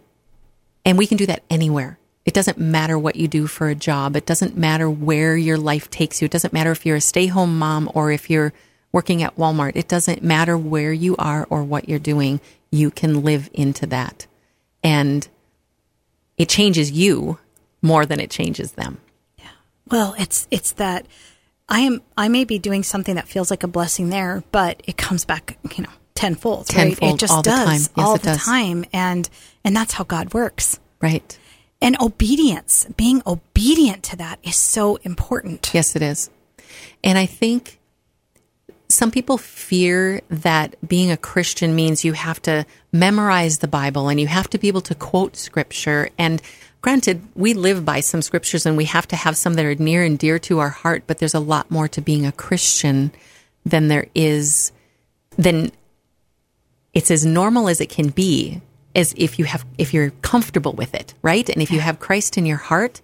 and 0.85 0.95
we 0.95 1.07
can 1.07 1.17
do 1.17 1.25
that 1.25 1.41
anywhere. 1.49 1.97
It 2.23 2.35
doesn't 2.35 2.59
matter 2.59 2.99
what 2.99 3.15
you 3.15 3.27
do 3.27 3.47
for 3.47 3.67
a 3.67 3.73
job. 3.73 4.15
It 4.15 4.27
doesn't 4.27 4.55
matter 4.55 4.87
where 4.87 5.35
your 5.35 5.57
life 5.57 5.89
takes 5.89 6.21
you. 6.21 6.27
It 6.27 6.31
doesn't 6.31 6.53
matter 6.53 6.69
if 6.69 6.85
you're 6.85 6.97
a 6.97 7.01
stay 7.01 7.25
home 7.25 7.57
mom 7.57 7.89
or 7.95 8.11
if 8.11 8.29
you're 8.29 8.53
working 8.91 9.23
at 9.23 9.35
Walmart. 9.37 9.73
It 9.75 9.87
doesn't 9.87 10.23
matter 10.23 10.57
where 10.57 10.91
you 10.93 11.15
are 11.17 11.45
or 11.49 11.63
what 11.63 11.87
you're 11.89 11.99
doing. 11.99 12.39
You 12.71 12.91
can 12.91 13.23
live 13.23 13.49
into 13.53 13.85
that. 13.87 14.27
And 14.83 15.27
it 16.37 16.49
changes 16.49 16.91
you 16.91 17.37
more 17.81 18.05
than 18.05 18.19
it 18.19 18.29
changes 18.29 18.73
them. 18.73 18.99
Yeah. 19.37 19.49
Well, 19.87 20.15
it's 20.17 20.47
it's 20.51 20.71
that 20.73 21.05
I 21.67 21.81
am 21.81 22.01
I 22.17 22.27
may 22.29 22.45
be 22.45 22.59
doing 22.59 22.83
something 22.83 23.15
that 23.15 23.27
feels 23.27 23.49
like 23.51 23.63
a 23.63 23.67
blessing 23.67 24.09
there, 24.09 24.43
but 24.51 24.81
it 24.85 24.97
comes 24.97 25.25
back, 25.25 25.57
you 25.75 25.83
know, 25.83 25.89
tenfold. 26.15 26.73
right? 26.73 26.95
Tenfold 26.95 27.13
It 27.15 27.19
just 27.19 27.33
all 27.33 27.41
the 27.41 27.49
does 27.49 27.65
time. 27.65 27.73
Yes, 27.81 27.89
all 27.97 28.15
it 28.15 28.21
the 28.21 28.27
does. 28.29 28.43
time, 28.43 28.85
and 28.93 29.29
and 29.63 29.75
that's 29.75 29.93
how 29.93 30.03
God 30.03 30.33
works. 30.33 30.79
Right. 31.01 31.37
And 31.81 31.95
obedience, 32.01 32.85
being 32.97 33.21
obedient 33.25 34.03
to 34.03 34.17
that, 34.17 34.39
is 34.43 34.57
so 34.57 34.97
important. 34.97 35.71
Yes, 35.73 35.95
it 35.95 36.01
is. 36.01 36.29
And 37.03 37.17
I 37.17 37.25
think 37.25 37.78
some 38.89 39.11
people 39.11 39.37
fear 39.37 40.21
that 40.29 40.75
being 40.87 41.11
a 41.11 41.17
Christian 41.17 41.75
means 41.75 42.03
you 42.03 42.13
have 42.13 42.41
to 42.41 42.65
memorize 42.91 43.59
the 43.59 43.67
Bible 43.67 44.09
and 44.09 44.19
you 44.19 44.25
have 44.25 44.49
to 44.49 44.57
be 44.57 44.67
able 44.67 44.81
to 44.81 44.95
quote 44.95 45.37
scripture. 45.37 46.09
And 46.17 46.41
granted, 46.81 47.21
we 47.35 47.53
live 47.53 47.85
by 47.85 47.99
some 47.99 48.23
scriptures 48.23 48.65
and 48.65 48.75
we 48.75 48.85
have 48.85 49.07
to 49.09 49.15
have 49.15 49.37
some 49.37 49.53
that 49.53 49.65
are 49.65 49.75
near 49.75 50.03
and 50.03 50.17
dear 50.17 50.39
to 50.39 50.57
our 50.57 50.69
heart, 50.69 51.03
but 51.05 51.19
there's 51.19 51.35
a 51.35 51.39
lot 51.39 51.69
more 51.69 51.87
to 51.89 52.01
being 52.01 52.25
a 52.25 52.31
Christian 52.31 53.11
than 53.63 53.89
there 53.89 54.07
is, 54.15 54.71
than 55.37 55.71
it's 56.93 57.11
as 57.11 57.23
normal 57.23 57.69
as 57.69 57.79
it 57.79 57.89
can 57.89 58.09
be 58.09 58.59
as 58.95 59.13
if 59.15 59.37
you 59.37 59.45
have, 59.45 59.65
if 59.77 59.93
you're 59.93 60.09
comfortable 60.23 60.73
with 60.73 60.95
it, 60.95 61.13
right? 61.21 61.47
And 61.47 61.61
if 61.61 61.69
you 61.69 61.79
have 61.79 61.99
Christ 61.99 62.39
in 62.39 62.45
your 62.47 62.57
heart, 62.57 63.01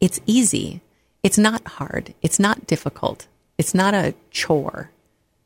it's 0.00 0.20
easy. 0.24 0.82
It's 1.24 1.36
not 1.36 1.66
hard. 1.66 2.14
It's 2.22 2.38
not 2.38 2.68
difficult. 2.68 3.26
It's 3.58 3.74
not 3.74 3.92
a 3.92 4.14
chore. 4.30 4.90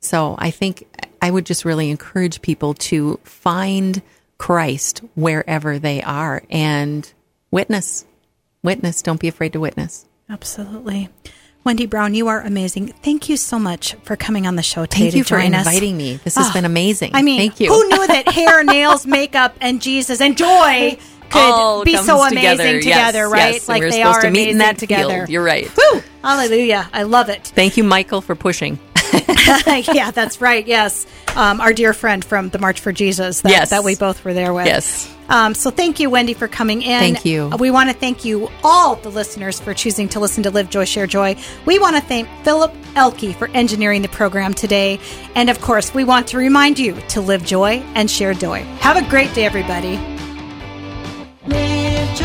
So 0.05 0.35
I 0.38 0.51
think 0.51 0.87
I 1.23 1.31
would 1.31 1.47
just 1.47 1.64
really 1.64 1.90
encourage 1.90 2.43
people 2.43 2.75
to 2.75 3.19
find 3.25 4.03
Christ 4.38 4.99
wherever 5.14 5.79
they 5.79 6.03
are 6.03 6.43
and 6.51 7.11
witness. 7.51 8.05
Witness. 8.62 9.03
Don't 9.03 9.21
be 9.21 9.29
afraid 9.29 9.53
to 9.55 9.61
witness. 9.61 10.07
Absolutely. 10.29 11.09
Wendy 11.64 11.87
Brown, 11.87 12.12
you 12.12 12.29
are 12.29 12.40
amazing. 12.43 12.88
Thank 12.88 13.31
you 13.31 13.38
so 13.38 13.59
much 13.59 13.95
for 14.03 14.17
coming 14.17 14.47
on 14.47 14.57
the 14.57 14.62
show 14.62 14.85
today 14.85 15.05
Thank 15.05 15.12
to 15.12 15.19
you 15.19 15.25
for 15.25 15.40
join 15.40 15.55
us. 15.55 15.67
inviting 15.67 15.97
me. 15.97 16.17
This 16.23 16.37
has 16.37 16.51
Oh, 16.51 16.53
been 16.53 16.67
amazing. 16.67 17.12
I 17.14 17.23
mean, 17.23 17.38
thank 17.38 17.59
you. 17.61 17.69
who 17.73 17.88
knew 17.88 18.07
that 18.07 18.29
hair, 18.33 18.62
nails, 18.64 19.07
makeup, 19.07 19.57
and 19.62 19.81
Jesus 19.81 20.21
and 20.21 20.37
joy 20.37 20.99
could 21.31 21.38
All 21.40 21.83
be 21.85 21.97
so 21.97 22.23
amazing 22.23 22.81
together. 22.81 22.81
together, 22.81 23.19
Yes, 23.21 23.31
right? 23.33 23.55
yes. 23.55 23.69
Like 23.69 23.83
they 23.83 24.03
are 24.03 24.21
to 24.21 24.31
meet 24.31 24.51
in 24.51 24.59
that 24.59 24.77
together. 24.77 25.14
field. 25.21 25.29
You're 25.31 25.43
right. 25.43 25.71
Woo! 25.75 26.03
Hallelujah. 26.23 26.88
I 26.93 27.05
love 27.05 27.31
it. 27.31 27.45
Thank 27.55 27.79
you, 27.79 27.85
Michael, 27.85 28.21
for 28.21 28.35
pushing. 28.35 28.79
yeah, 29.94 30.11
that's 30.11 30.40
right. 30.40 30.66
Yes. 30.66 31.07
Um, 31.37 31.61
our 31.61 31.72
dear 31.72 31.92
friend 31.92 32.24
from 32.24 32.48
the 32.50 32.59
March 32.59 32.80
for 32.80 32.92
Jesus 32.92 33.40
that, 33.42 33.50
Yes. 33.50 33.70
that 33.70 33.85
we 33.85 33.96
both 33.96 34.24
were 34.24 34.33
there 34.35 34.52
with. 34.54 34.66
Yes. 34.66 35.11
Um, 35.28 35.54
so 35.54 35.70
thank 35.70 36.00
you, 36.00 36.11
Wendy, 36.11 36.35
for 36.35 36.46
coming 36.48 36.83
in. 36.83 37.00
Thank 37.00 37.24
you. 37.24 37.48
We 37.59 37.70
want 37.70 37.88
to 37.90 37.96
thank 37.96 38.24
you, 38.26 38.50
all 38.62 38.96
the 38.96 39.09
listeners, 39.11 39.59
for 39.59 39.72
choosing 39.72 40.09
to 40.11 40.20
listen 40.20 40.42
to 40.42 40.50
Live 40.50 40.68
Joy, 40.68 40.85
Share 40.85 41.07
Joy. 41.07 41.37
We 41.64 41.78
want 41.78 41.96
to 41.96 42.02
thank 42.02 42.28
Philip 42.44 42.72
Elke 42.94 43.35
for 43.35 43.48
engineering 43.48 44.02
the 44.02 44.09
program 44.09 44.52
today. 44.52 45.00
And 45.35 45.48
of 45.48 45.61
course, 45.62 45.94
we 45.94 46.04
want 46.04 46.28
to 46.28 46.37
remind 46.38 46.78
you 46.78 46.94
to 47.09 47.20
live 47.22 47.44
joy 47.44 47.83
and 47.94 48.11
share 48.11 48.35
joy. 48.35 48.61
Have 48.80 48.96
a 48.98 49.09
great 49.09 49.33
day, 49.35 49.44
everybody. 49.46 49.96
Live 51.46 52.16
joy, 52.16 52.24